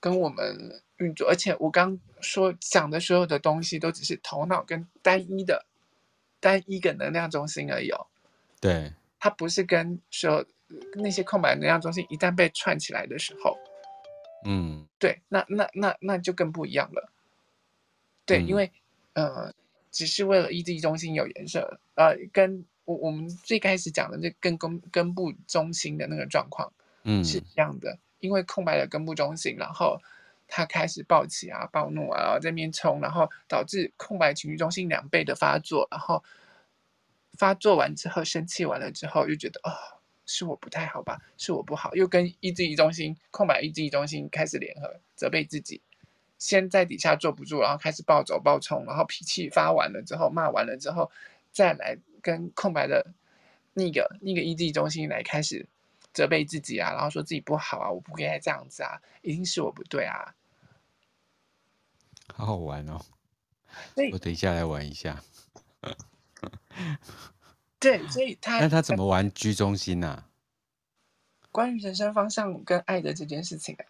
[0.00, 5.66] 跟我们运作，而且我刚说讲的所有的东西都只是头脑跟单一的
[6.38, 8.06] 单一个能量中心而已哦。
[8.60, 10.46] 对，它不是跟说
[10.94, 13.56] 那些空白能量中心一旦被串起来的时候，
[14.44, 17.10] 嗯，对，那那那那就更不一样了。
[18.24, 18.70] 对，嗯、因为
[19.14, 19.52] 呃，
[19.90, 26.72] 只是为了意志中心有颜色，呃，跟我我们最开始讲的这根根根部中心的那个状况，
[27.04, 27.98] 嗯，是一样的。
[28.20, 29.96] 因为空白的根部中心，然后
[30.48, 36.22] 他开始暴起啊、暴怒啊，然后在那边冲，然后导致空白情绪中心两倍的发作，然后
[37.38, 39.70] 发作完之后生气完了之后，又觉得哦，
[40.28, 45.82] 是我不太好吧，是我不好，又跟意志力中心空白意志力中心开始联合责备自己，
[46.38, 51.10] 先在底下坐不住，然后开始暴走暴冲，然后脾气发完了之后骂完了之后，
[51.50, 53.04] 再来跟空白的
[53.72, 55.66] 那个那个意志力中心来开始。
[56.10, 60.34] 责备自己啊，然后说自己不好啊，我不该这样子啊，一定是我不对啊。
[62.34, 62.98] 好好玩哦！
[64.12, 65.22] 我等一下来玩一下。
[67.80, 70.28] 对，所以他那他怎么玩居中心呢、啊？
[71.50, 73.84] 关于人生方向跟爱的这件事情啊，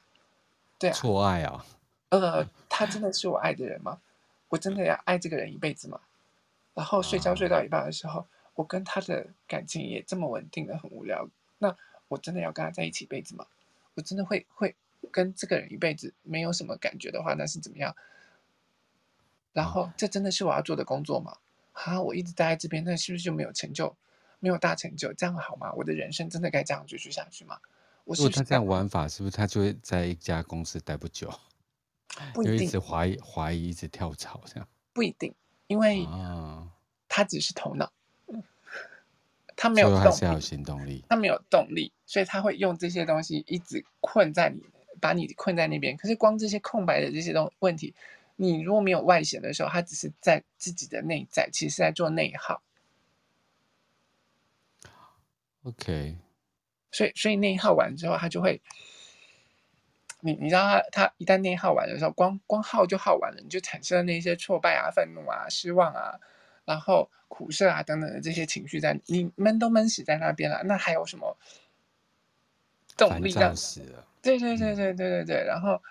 [0.78, 1.64] 对啊，错爱啊。
[2.10, 4.00] 呃，他真的是我爱的人吗？
[4.48, 6.00] 我真的要爱这个人一辈子吗？
[6.74, 11.28] 然后睡觉睡到一半的时候，啊、我跟他的感情也这么稳定的很无聊，
[11.58, 11.76] 那。
[12.10, 13.46] 我真的要跟他在一起一辈子吗？
[13.92, 14.74] 我真的会会
[15.10, 17.94] 跟这个人一辈子没有什么感觉的话，那是怎么样？
[19.52, 21.36] 然后这真的是我要做的工作吗？
[21.84, 23.94] 啊，我一直待在这边，那是不是就没有成就，
[24.40, 25.12] 没有大成就？
[25.12, 25.72] 这样好吗？
[25.74, 27.58] 我的人生真的该这样继续下去吗？
[28.04, 31.32] 我是，不是他这样玩法，是不是他就会在一家公司待不久？
[32.34, 34.68] 不一定，就一直怀疑怀疑，一直跳槽这样？
[34.92, 35.32] 不一定，
[35.68, 36.06] 因为
[37.08, 37.92] 他只是头脑。
[39.60, 44.62] 他没有动力，有行动力，他没有动力，所以他会用这些东西一直困在你，
[45.00, 45.96] 把你困在那边。
[45.96, 47.92] 可是光这些空白的这些东问题，
[48.40, 52.62] 你如果没有外显的时候，他只是在自己的内在，其实是在做内耗。
[55.64, 56.16] OK，
[56.92, 58.62] 所以所以内耗完之后，他就会，
[60.20, 66.20] 你你知道他他一旦内耗完的时候，光光耗就耗完了，你就产生了那些挫败啊、愤怒啊、失望啊。
[66.64, 71.36] 然后苦涩啊等等的这些情绪在你闷都闷死在那边了，那还有什么
[72.96, 73.54] 动力让？
[74.22, 75.44] 对对对对对对对。
[75.44, 75.82] 然后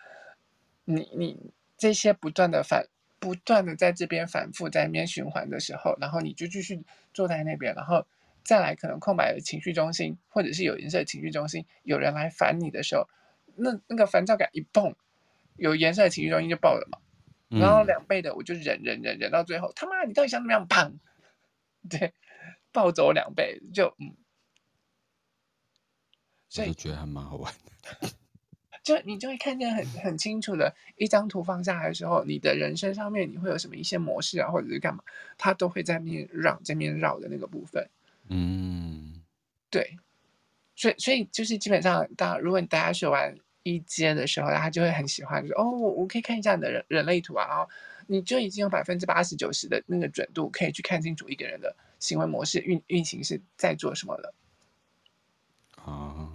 [0.85, 2.87] 你你这些不断的反
[3.19, 8.05] 不断的在这边反复在那边循环的时候，然后你就继续坐在那边，然后
[8.43, 13.07] 再来可能空白的情绪中心或者是有颜色的情绪中心有人来烦你的时候，
[13.55, 14.95] 那那个烦躁感一蹦，
[15.55, 16.99] 有颜色的情绪中心就爆了嘛。
[17.49, 20.67] 然后两倍的我就忍忍忍忍到最后，他妈你到底想怎么样？
[20.67, 20.97] 砰！
[21.89, 22.13] 对，
[22.73, 24.17] 暴走两倍就嗯，
[26.49, 28.09] 所以我觉得还蛮好玩的。
[28.87, 35.03] 就你就会看见很很清楚的一张图放下来的时候，你的人生上面你会有什么一些模式啊，或者是干嘛，
[35.37, 37.89] 它都会在面绕这面绕的那个部分。
[38.29, 39.21] 嗯，
[39.69, 39.97] 对，
[40.77, 43.37] 所以所以就是基本上，当如果你大家学完。
[43.63, 47.67] 一阶的时候，他就会很喜欢，就说哦，我我可以看一下你的人人类图啊，然后
[48.07, 54.33] 你就已经有百分之八十九十的那个准度，可以去看清楚一个人的行为模式运运行是在做什么了。
[55.75, 56.31] 啊，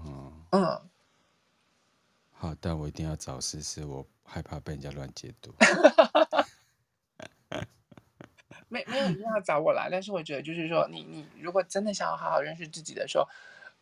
[0.51, 0.83] 嗯，
[2.43, 5.55] 好，但我一定要找思思，我害怕被人家乱解读。
[8.67, 13.29] 没没有一定要找我来，但是我觉得就是说，你你如果真的想要好好认识自己的时候，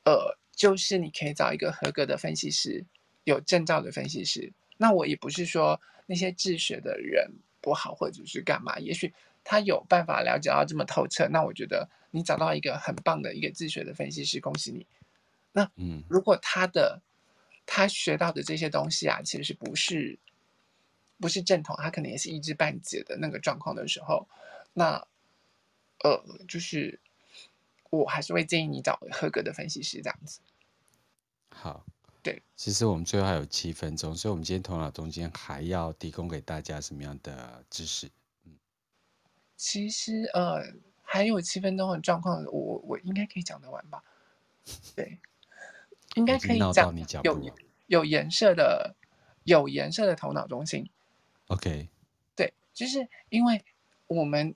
[0.04, 2.84] 呃，就是你可以找一个合格的分析师。
[3.24, 7.32] 有证照的分析师，那我也不是说那些自学的人
[7.62, 8.78] 不好，或者是干嘛。
[8.78, 14.86] 也许他有办法了解到这么透彻，那我觉得你找到一个很棒的一个自学的分析师，恭喜你。
[15.52, 17.00] 那嗯，如果他的
[17.66, 20.18] 他学到的这些东西啊，其实是不是
[21.18, 24.28] 不是正统，他可能也是一知半解的那个状况的时候，
[24.72, 25.06] 那
[26.04, 27.00] 呃，就是
[27.90, 30.40] 我还是会建议你找合格的分析师这样子。
[31.50, 31.84] 好。
[32.22, 38.10] 对，其实我们最后还有七分钟，所以我们今天头脑中间还要提供给大家什么样的知识？
[38.44, 38.58] 嗯，
[39.56, 40.62] 其实呃
[41.02, 44.04] 还有七分钟的状况，我我应该可以讲得完吧？
[44.94, 45.18] 对，
[46.14, 46.94] 应该可以讲。
[46.94, 47.54] 你讲有
[47.86, 48.94] 有颜色的
[49.44, 50.88] 有颜色的头脑中心。
[51.46, 51.88] OK，
[52.36, 53.64] 对，就是因为
[54.06, 54.54] 我们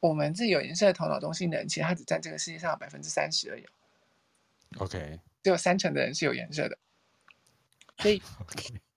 [0.00, 3.64] 我们这有颜色的头脑中心的人，其实他只占这个世界上的百分之三十而已。
[4.78, 6.78] OK，只有三成的人是有颜色的。
[7.98, 8.20] 所以，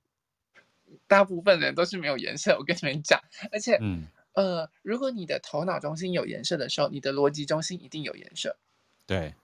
[1.05, 2.57] 大部分人都是没有颜色。
[2.57, 3.21] 我跟你们讲，
[3.51, 8.57] 而且，嗯，呃，如果你的头脑中心有颜色的时候，你的逻辑中心一定有颜色。
[9.05, 9.35] 对，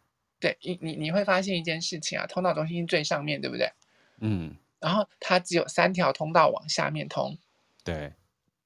[0.43, 3.71] 对，你你你会发现一件事情啊，头脑中心最上面对不对？
[4.19, 4.53] 嗯。
[4.81, 7.37] 然后它只有三条通道往下面通。
[7.81, 8.11] 对。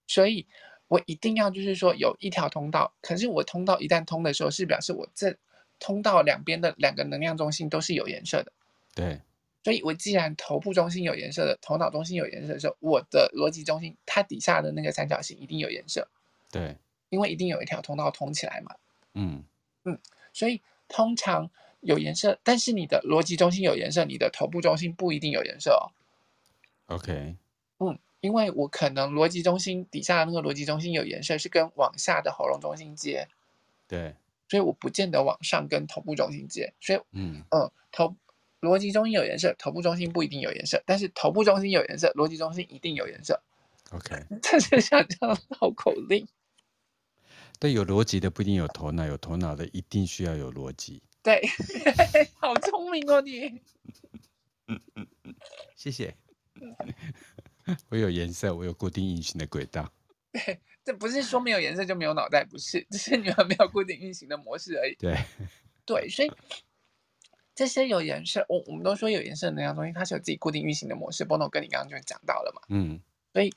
[0.07, 0.47] 所以
[0.87, 5.37] 我一定要就是说有一条通道，可是我通道一旦通的时候，是表示我这
[5.77, 8.51] 通道两边的两个能量中心都是有颜色的。
[8.95, 9.21] 对。
[9.63, 16.07] 所以，我既然头部中心有颜色的，头脑中心有颜色的时候，我的逻辑中心它底下的那个三角形一定有颜色。
[16.49, 16.75] 对，
[17.09, 18.75] 因为一定有一条通道通起来嘛。
[19.13, 19.43] 嗯
[19.83, 19.99] 嗯，
[20.33, 21.51] 所以通常
[21.81, 25.93] 有颜色，但是你的逻辑中心有颜色，你的头部中心不一定有颜色哦。
[26.87, 27.35] OK。
[27.79, 33.27] 嗯，因为我可能逻辑中心底下的那个逻辑中心有颜色，是跟往下的喉咙中心接。
[33.87, 34.15] 对，
[34.49, 36.73] 所以我不见得往上跟头部中心接。
[36.81, 38.15] 所以，嗯嗯，头
[38.59, 43.41] 逻辑中心有颜色，头部中心不一定有颜色，但是头部中心有颜色，逻辑中心一定有颜色。
[43.91, 46.27] ，OK， 这是像这样绕口令。
[47.59, 51.01] 对，有逻辑的不一定有头脑，有头脑的一定需要有逻辑。
[51.27, 51.41] 对，
[52.39, 53.61] 好聪明哦你。
[55.75, 56.15] 谢谢。
[57.89, 59.91] 我有颜色，我有固定运行的轨道。
[60.31, 64.95] 对， 这不是说没有颜色就没有脑袋，不是，只是你们没有固定运行的模式而已。
[64.95, 65.17] 对，
[65.85, 66.31] 对，所以
[67.53, 71.25] 这些有颜色，我我们都说有颜色的能量中心，它是有自己固定运行的模式。
[71.25, 73.01] 波诺跟你刚刚就讲到了嘛，嗯，
[73.33, 73.53] 所以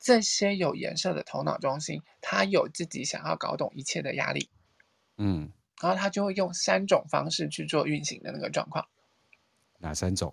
[0.00, 4.48] 这些有颜色的头脑中心，它有自己想要搞懂一切的压力，
[5.18, 5.52] 嗯，
[5.84, 8.88] 然后它就会用三种方式去做运行的那个状况。
[9.80, 10.32] 哪三种？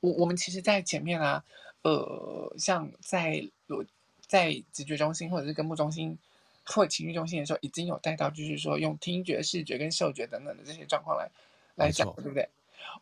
[0.00, 1.44] 我我们其实，在前面啊，
[1.82, 3.84] 呃，像在我
[4.26, 6.18] 在直觉中心或者是根部中心
[6.64, 11.30] 或者情绪中心的时候，已经有带到，就是说用听觉、视觉跟嗅觉等等的这些状况来
[11.76, 12.48] 来讲，对不对？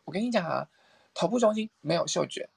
[0.03, 0.69] 我跟你讲啊，
[1.15, 2.49] 头部中心没有嗅觉，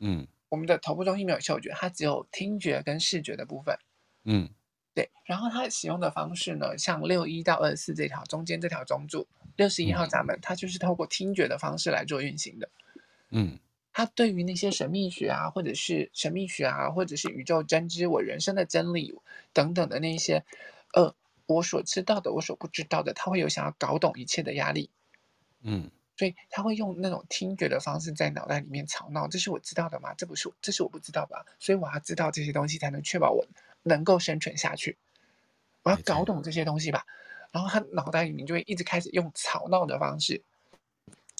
[0.00, 3.78] 嗯，我们的头部中心没有嗅觉，它只有听觉跟视觉的部分，
[4.24, 4.50] 嗯，
[4.94, 5.10] 对。
[5.24, 9.26] 然后它使用的方式呢，像六一到二十四这条中间这条中柱，
[9.56, 12.68] 六十一号闸门，它就是透过听觉的方式来做运行的。
[13.30, 13.58] 嗯，
[13.92, 19.14] 它对于那些神秘学啊，或者是神秘学啊，或者是宇宙真知、我人生的真理
[19.52, 20.44] 等等的那些，
[20.94, 21.14] 呃，
[21.46, 24.90] 我所知道的，我所不知道的，它会有想要搞懂一切的压力。
[25.62, 30.12] 嗯，所以他会用那种听觉的方式在脑袋里面吵闹，这是我知道的吗？
[30.14, 31.44] 这不是，这是我不知道吧？
[31.58, 33.46] 所以我要知道这些东西，才能确保我
[33.82, 34.98] 能够生存下去。
[35.82, 37.06] 我要搞懂这些东西吧。
[37.52, 40.42] 然后他脑袋里面就会一直开始用吵闹的方式，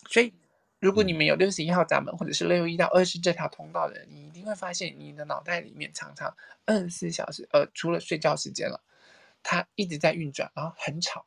[0.09, 0.33] 所以。
[0.81, 6.35] 如果你们有六十一号闸门，或者是六一到二十这条通道的人，你一定会发现你的脑袋里面常常
[6.65, 8.81] 二十四小时，呃，除了睡觉时间了，
[9.43, 11.27] 它一直在运转，然后很吵。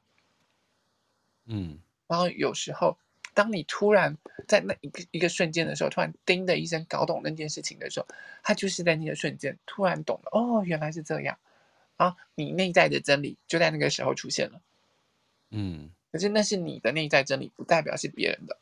[1.46, 2.98] 嗯，然后有时候，
[3.34, 4.18] 当你突然
[4.48, 8.08] 在那一个一个瞬间的时候，突然叮的一声搞懂那件事情的时候，
[8.42, 11.38] 他就是在那个瞬间突然懂了，哦，原来是这样，
[11.98, 14.62] 啊你内在的真理就在那个时候出现了。
[15.50, 18.58] 嗯，可是那是你的内在真理，不代表是别人的。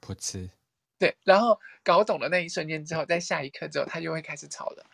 [0.00, 0.48] 不吃，
[0.98, 4.86] 对，然后搞懂了那一瞬间之后，在下一刻之后，他就会开始吵了。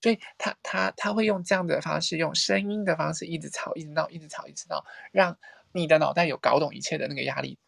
[0.00, 5.36] 所以他他他会用这样的方式，用声音的方式，一直吵，一直闹，一直吵，一直闹，让
[5.72, 7.58] 你的脑袋有搞懂一切的那个压力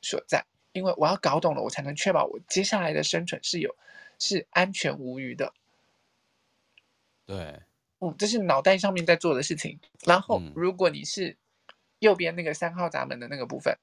[0.00, 0.44] 所在。
[0.72, 3.74] 因为我要搞懂了，我才能确保我接下来的生存是有
[4.18, 5.54] 是安全无虞的。
[7.24, 7.60] 对，
[8.00, 9.80] 嗯，这是脑袋上面在做的事情。
[10.04, 11.38] 然后，如果你是
[12.00, 13.78] 右边那个三号闸门的那个部分。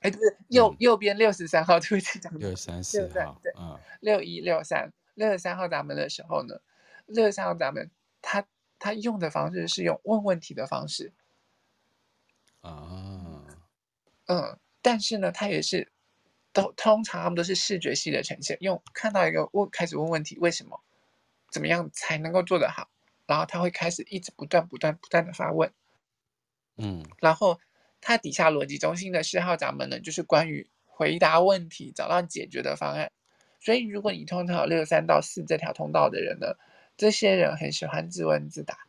[0.00, 6.58] 哎，不是右、嗯、右边六十三号，对不起，讲六三四号，对，嗯，六一六三六十三号闸门的时候呢，
[7.04, 7.90] 六十三号闸门，
[8.22, 8.46] 他
[8.78, 11.12] 他用的方式是用问问题的方式，
[12.60, 13.44] 啊，
[14.26, 15.92] 嗯，但是呢，他也是
[16.52, 20.80] 都通常他们都是视觉系的呈现，用看到一个问开始问问题，为什么，
[21.50, 22.88] 怎么样才能够做得好，
[23.26, 25.72] 然后他会开始一直不断不断不断的发问，
[26.76, 27.60] 嗯，然后。
[28.02, 33.12] 他底下逻辑中心的嗜好咱们呢，就是关于回答问题、找到解决的方案。
[33.60, 36.56] 所以，如果你通常有六三到四这条通道的人呢，
[36.96, 38.86] 这些人很喜欢自问自答。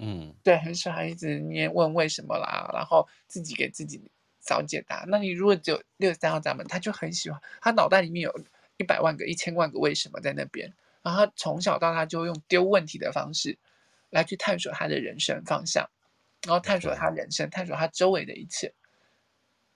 [0.00, 4.00] 嗯，对，很喜欢一直念问为什么啦，然后自己给自己
[4.40, 5.04] 找解答。
[5.06, 8.34] 那你如果只有六十三号闸门，他就很喜欢，他脑袋里面有
[8.78, 10.72] 一百万个、一千万个为什么在那边，
[11.02, 13.58] 然后他从小到大就用丢问题的方式
[14.08, 15.88] 来去探索他的人生方向。
[16.46, 18.72] 然后探索他人生，探索他周围的一切。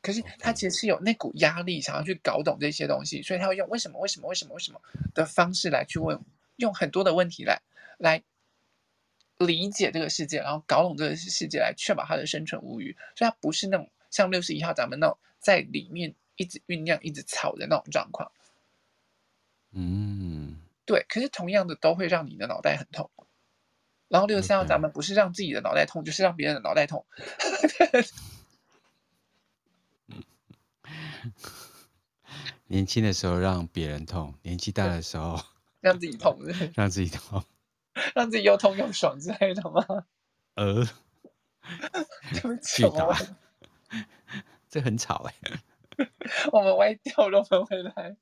[0.01, 4.81] 可是他其实是有那股压力，想要去搞懂这些东西，所以他会用为什么、为什么、为什么、为什么
[5.13, 6.19] 的方式来去问，
[6.57, 7.61] 用很多的问题来
[7.99, 8.23] 来
[9.39, 12.97] 理解这个世界，然后搞懂这个世界，来确保他的生存无虞。
[13.17, 18.31] 所以他不是那种像六十一号咱们那种在里面一直酝酿、一直吵的那种状况。
[19.73, 21.05] 嗯，对。
[21.09, 23.11] 可是同样的，都会让你的脑袋很痛。
[24.09, 27.05] 然后六十三号，咱们不是让自己的脑袋痛就是让别人的脑袋痛。
[32.67, 35.41] 年轻的时候让别人痛，年纪大的时候
[35.81, 36.39] 让自己痛，
[36.75, 37.43] 让自己痛，
[38.15, 39.85] 让自己又痛又爽之类的吗？
[40.55, 40.85] 呃，
[42.33, 42.85] 对不起，
[44.69, 45.35] 这很吵哎。
[46.53, 48.17] 我们歪掉了，我们回来。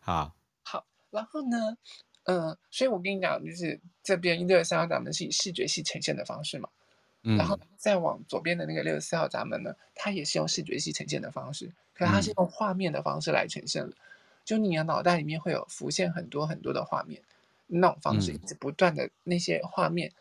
[0.00, 1.76] 好，好，然后呢？
[2.24, 6.68] 嗯，所以我跟你讲，就是这边一六三号闸门是以视觉系呈现的方式嘛。
[7.24, 13.96] 嗯、然后再往左边的那个六十四号闸门呢，它也是用视觉系呈现的方式，可是它是用画面的方式来呈现的，嗯、
[14.44, 17.22] 就你的脑袋里面会有浮现很多很多的画面，
[17.80, 20.14] 那种方式一直不断的那些画面，嗯、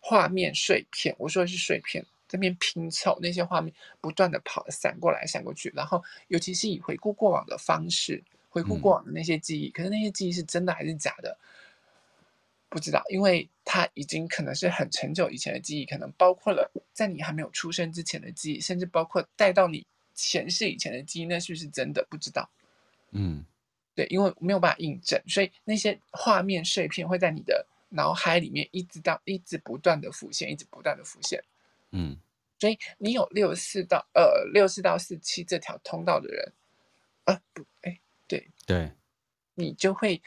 [0.00, 11.38] 画面碎片，我说的是碎片，这边拼凑那些画面不断的跑，闪过来闪过去，然后尤其是以回顾过往的方式回顾过往的那些记忆，嗯、可是那些记忆是真的还是假的？
[12.70, 22.06] 不知道，因为它已经可能是很陈久以前的记忆，可能包括了在你还没有出生之前的记忆，甚至包括带到你前世以前的记忆，那是不是真的？
[22.10, 22.50] 不知道。
[23.12, 23.42] 嗯，
[23.98, 31.42] 对，因为没有办法印证，所以那些画面碎片会在你的脑海里面一直到一直不断的浮现，一直不断的浮现。
[31.90, 32.16] 嗯，
[32.60, 36.52] 所以你有六四到呃六四到四七这条通道的人，
[37.24, 38.92] 啊不，哎，对对，
[39.54, 40.22] 你就会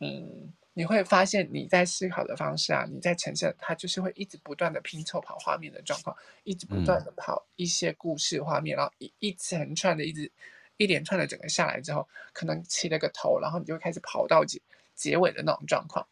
[0.00, 0.52] 嗯。
[0.76, 10.28] 你会发现你在思考的方式啊，你在呈现它就是会一直不断的拼凑跑画面的状况，一直不断的跑一些故事画面，然后一一层串的一直
[10.76, 14.60] 一连串的整个下来之后，可能起了个头，然后你就会开始跑到结
[14.94, 16.06] 结尾的那种状况，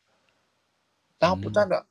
[1.18, 1.86] 然后不断的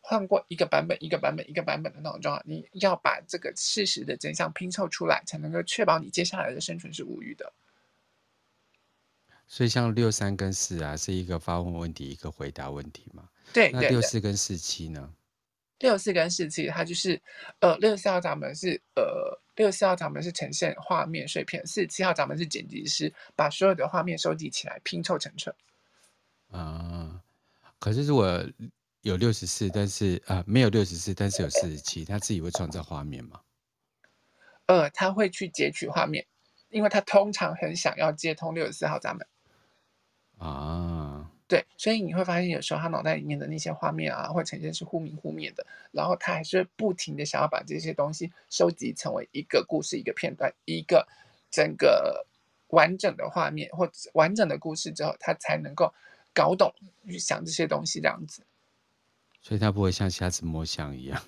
[0.00, 7.52] 换过一个版本一个版本一个版本的那种状况，你要把这个事实的真相拼凑出来，才能够确保你接下来的生存是无虞的。
[9.46, 13.30] 所以像六三跟四啊，是一个发问问题，一个回答问题嘛？
[13.52, 13.70] 对。
[13.72, 15.14] 那六四跟四七呢？
[15.78, 17.18] 六四跟四七，它就是
[17.60, 25.54] 呃，六四号闸门是呃，六四号闸门是呈现画面碎片，四七号闸门是剪辑师把所有的画面收集起来拼凑成册。
[26.52, 27.20] 啊，
[27.80, 28.48] 可是如果
[29.00, 33.40] 有六十四，但是啊、呃，没有六十四，但是有四十七，他自己会创造画面吗？
[34.66, 36.24] 呃，他会去截取画面，
[36.68, 39.26] 因为他通常很想要接通六十四号闸门。
[40.38, 41.07] 啊，
[41.48, 51.08] 对，所以你会发现有时候他脑袋里面的那些画面啊，会呈现是忽明忽灭的，然后他还是不停的想要把这些东西收集成为一个故事、一个片段、一个
[51.50, 52.26] 整个
[52.68, 55.94] 完整的画面或者完整的故事之后，他才能够
[56.34, 56.70] 搞懂
[57.06, 58.42] 去想这些东西这样子。
[59.40, 61.22] 所以他不会像瞎子摸象一样。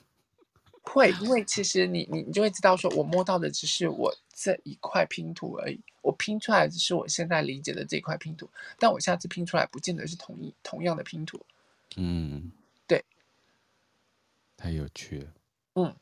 [0.83, 11.41] 会，因为其实你你你就会知道，说我摸到的只是我这一块拼图而已，我拼出来的只是我现在理解的这块拼图，但我下次拼出来不见得是同一同样的拼图。
[11.97, 12.51] 嗯，
[12.87, 13.05] 对，
[14.57, 15.33] 太有趣了。
[15.75, 15.95] 嗯，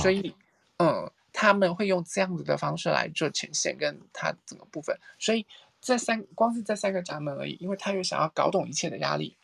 [0.00, 0.34] 所以
[0.78, 4.98] 嗯，他们会用这样子的方式来做呈现，跟它整个部分。
[5.18, 5.46] 所以
[5.80, 9.36] 这三光是这三个闸门而已，因为他又想要搞懂一切的压力，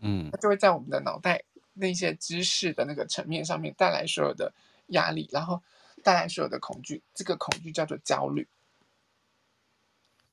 [0.00, 1.44] 嗯，他就会在我们的脑袋。
[1.78, 4.52] 那些知识的那个层面上面带来所有的
[4.88, 5.62] 压力，然后
[6.02, 8.46] 带来所有的恐惧，这个恐惧叫做焦虑。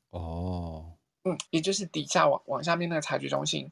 [0.09, 0.93] 哦，
[1.23, 3.71] 嗯，也就是底下往往下面那个察觉中心，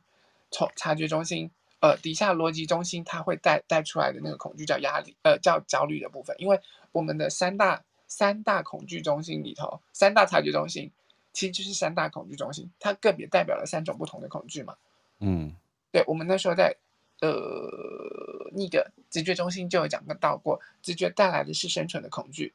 [0.51, 1.49] 从察觉中心，
[1.79, 6.35] 呃，底下逻辑中心，它会带带出来的那个恐惧叫压力，呃，叫焦虑的部分。
[6.39, 6.59] 因为
[6.91, 10.91] 我们的三大三大恐惧中心里头，三大察觉中心
[11.31, 14.75] 其实就是三大恐惧中心，它个别代表了三种不同的恐惧嘛。
[15.19, 15.55] 嗯，
[15.91, 16.75] 对，我们那时候在。
[17.23, 22.53] 呃，那个直觉中心就有讲到过，直觉带来的是生存的恐惧，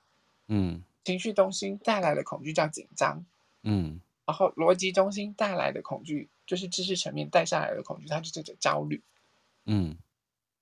[0.49, 3.25] 嗯，情绪中心带来的恐惧叫紧张，
[3.63, 9.03] 嗯，然后逻辑中心带来的恐惧就是知识层面带下来的恐惧，它就叫做焦虑，
[9.65, 9.97] 嗯，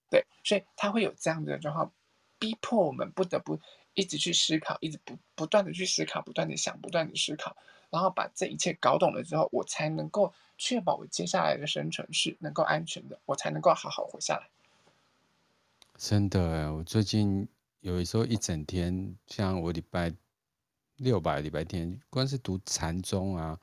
[0.09, 1.91] 对，所以它会有这样的状况，
[2.39, 3.59] 逼迫我们不得不
[3.95, 7.57] 一直去思考，一直不不断的去思考，不断的想，不断的思考，
[7.91, 10.33] 然后把这一切搞懂了之后，我才能够。
[10.59, 14.49] 确保我接下来的生存是能够安全的，我才能够好好活下来。
[15.97, 17.49] 真的，我最近
[17.81, 20.13] 有时候一整天，像我礼拜
[20.97, 23.59] 六吧，礼拜天，光是读禅宗啊，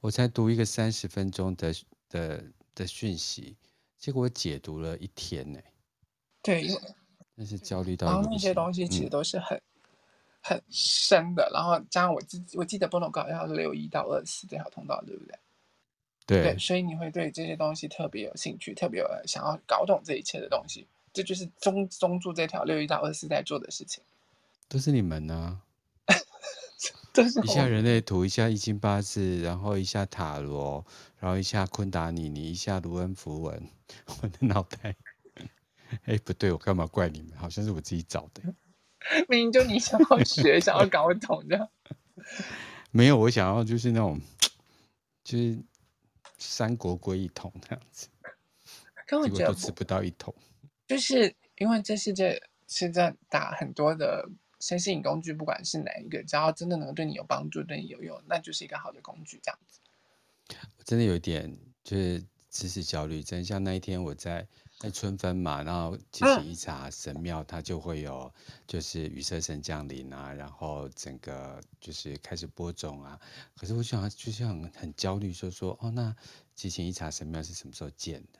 [0.00, 1.74] 我才读一个三十分钟的
[2.08, 2.44] 的
[2.74, 3.56] 的讯息，
[3.98, 5.60] 结果我解读了一天呢。
[6.42, 6.80] 对，因为
[7.34, 8.06] 那是焦虑到。
[8.06, 9.62] 然后那些东西其实都是很、嗯、
[10.42, 15.38] 很深的，然后加上我自己，我记得不能搞要六一到二四这条通道，对不对？
[16.28, 24.04] 对，对，所以你会对这些东西特别有兴趣，特别有想要搞懂这一切的东西，这就是中中柱这条六一到二四在做的事情。
[24.68, 25.64] 都是你们呢、啊？
[27.14, 30.84] 都是一下人类图，一下易经八字，然后一下塔罗，
[31.18, 33.66] 然后一下昆达尼尼，一下卢恩符文。
[34.20, 34.94] 我的脑袋，
[36.04, 37.32] 哎，不对，我干嘛怪你们？
[37.38, 38.42] 好像是我自己找的。
[39.30, 41.70] 明明就你想要学，想要搞懂的。
[42.90, 44.20] 没有，我想要就是那种，
[45.24, 45.58] 就是。
[46.38, 48.08] 三国归一统那样子，
[49.06, 50.34] 可我觉得都吃不到一统，
[50.86, 54.28] 就是因为这世界现在打很多的
[54.60, 59.40] 身心灵工具，不管是哪一个，只要真的能对你有帮助、对你有用，那就是一个好的工具。
[59.42, 59.80] 这样子，
[60.76, 63.22] 我真的有一点就是知识焦虑。
[63.22, 64.46] 真，像那一天我在
[64.78, 68.32] 在春分嘛，然后进行一查神庙，它就会有
[68.64, 73.18] 就是雨色神降临啊，然后整个就是开始播种啊。
[73.56, 76.14] 可是我想就像很焦虑，说说哦，那
[76.54, 78.38] 进行一查神庙是什么时候建的？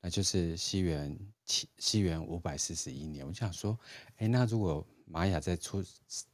[0.00, 3.26] 那就是西元七西元五百四十一年。
[3.26, 3.76] 我想说，
[4.18, 5.84] 哎，那如果玛雅在出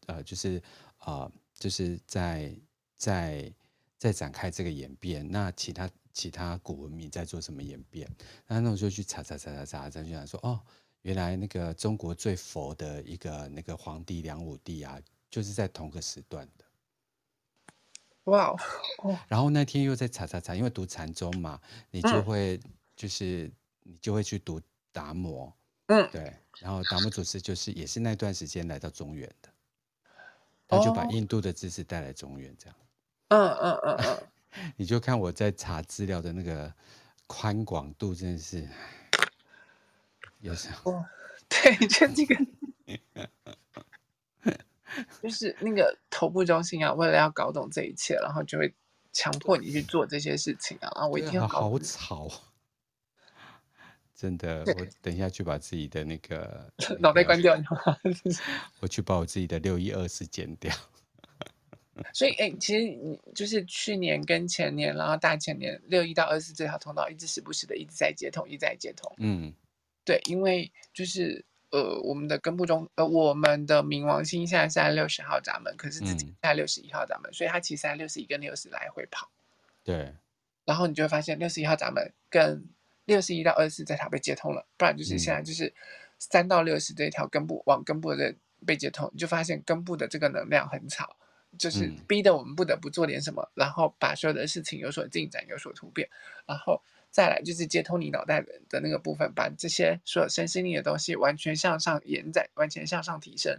[0.04, 0.62] 呃，就是
[0.98, 2.54] 呃，就是在
[2.98, 3.50] 在
[3.96, 5.88] 在展开这个演变，那其他。
[6.18, 8.10] 其他古文明在做什么演变？
[8.48, 10.58] 那那我就去查查查查查，就想说哦，
[11.02, 15.00] 原来那个中国最佛的一个那个皇帝梁武帝啊，
[15.30, 16.64] 就是在同个时段的。
[18.24, 18.48] 哇
[19.04, 19.16] 哦！
[19.28, 21.60] 然后那天又在查查查，因为读禅宗嘛，
[21.92, 23.48] 你就会、嗯、就是
[23.84, 24.60] 你就会去读
[24.90, 25.56] 达摩，
[25.86, 26.34] 嗯，对。
[26.58, 29.48] 然后达摩祖师就是也是那段时间来到中原的，
[30.66, 32.76] 他就把印度的知识带来中原，这样。
[33.28, 34.18] 嗯嗯嗯嗯。
[34.76, 36.72] 你就看我在查资料的那个
[37.26, 38.68] 宽广度，真的是
[40.40, 40.92] 有时候。
[40.92, 41.04] 哦，
[41.48, 42.36] 对，就这个，
[45.22, 48.74] 就是那个头部中心啊，为了要搞懂这一切，然后就会
[49.12, 50.92] 强迫你去做这些事情啊。
[50.94, 51.70] 然后我一定要搞。
[51.70, 52.28] 好吵，
[54.14, 57.56] 真的，我等一下去把自己的那个脑袋关掉。
[58.80, 60.74] 我去把我自己的六一二四剪掉。
[62.12, 69.12] 所以，哎、欸，其实你就是去年跟前年，然后大前年六一到二十四这条通道，一直时不时的一直在接通，一直在接通。
[69.18, 69.52] 嗯，
[70.04, 79.30] 对，因为就是呃，我们的根部中，呃，我们的冥王星现在是在六十号闸门，可是自己在六十一号闸门，嗯、所以它其实在六十一跟六十来回跑。
[79.84, 80.14] 对，
[80.64, 82.64] 然后你就会发现六十一号闸门跟
[83.04, 85.72] 六十一到二十四这条被接通了，不然就是现在就是
[86.18, 88.34] 三到六十这一条根部往根部的
[88.66, 91.16] 被接通，你就发现根部的这个能量很吵。
[91.56, 96.08] 就是逼得我们不得不做点什么，嗯、然后把所有的事情有所进展、有所突变，
[96.46, 103.58] 然后再来就是接通你脑袋的的那个部分，把这些所有身心灵的东西完全向上延展、完全向上提升。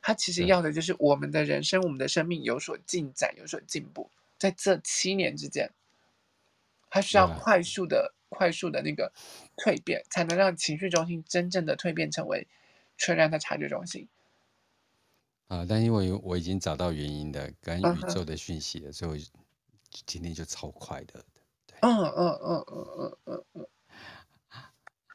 [0.00, 4.10] 它其实要的就是我们的人生、我们的生命有所进展、有所进步。
[4.38, 5.70] 在这七年之间，
[6.90, 9.12] 它需要快速的、快速的那个
[9.56, 12.46] 蜕变，才能让情绪中心真正的蜕变成为
[12.98, 14.08] 全然的察觉中心。
[15.48, 15.64] 啊！
[15.68, 18.96] 但因为我已经找到原因的，跟宇宙的讯息了，uh.
[18.96, 19.28] 所以
[20.06, 21.24] 今天就超快的。
[21.80, 23.66] 嗯嗯嗯嗯嗯嗯嗯。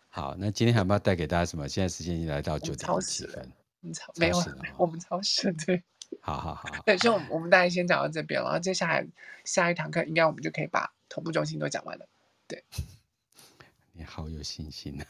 [0.08, 1.68] 好，那今天还有没有带给大家什么？
[1.68, 3.52] 现在时间已经来到九点十分。
[3.80, 4.38] 你超没有？
[4.78, 5.84] 我们超时对。
[6.22, 6.64] 好 好好。
[6.86, 9.08] 对，所以，我们我们大概先讲到这边，然后接下来
[9.46, 12.08] 下一堂课，应该我们就可以把头部中心都讲完了。
[12.48, 12.64] 对。
[13.94, 15.06] 你好有信心啊！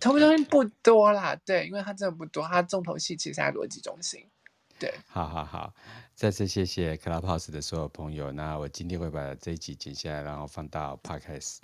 [0.00, 4.26] 头部中心不多啦，对，因为它真的不多，它重头戏其实在逻辑中心。
[4.78, 5.74] 对，好好好，
[6.14, 8.32] 再次谢谢 Clubhouse 的所有朋友。
[8.32, 11.58] 那我今天会把这一集剪下来，然后放到 Podcast。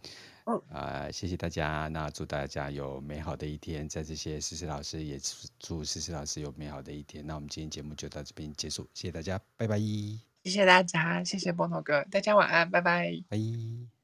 [0.44, 1.88] 嗯，啊、呃，谢谢大家。
[1.88, 3.88] 那祝大家有美好的一天。
[3.88, 5.18] 再次谢谢思思老师，也
[5.58, 7.26] 祝思思老师有美好的一天。
[7.26, 9.78] 那我们今天节目就到这边结束，谢谢大家，拜拜。
[9.78, 13.11] 谢谢大家，谢谢波头哥，大家晚安，拜拜。
[13.28, 13.99] 拜。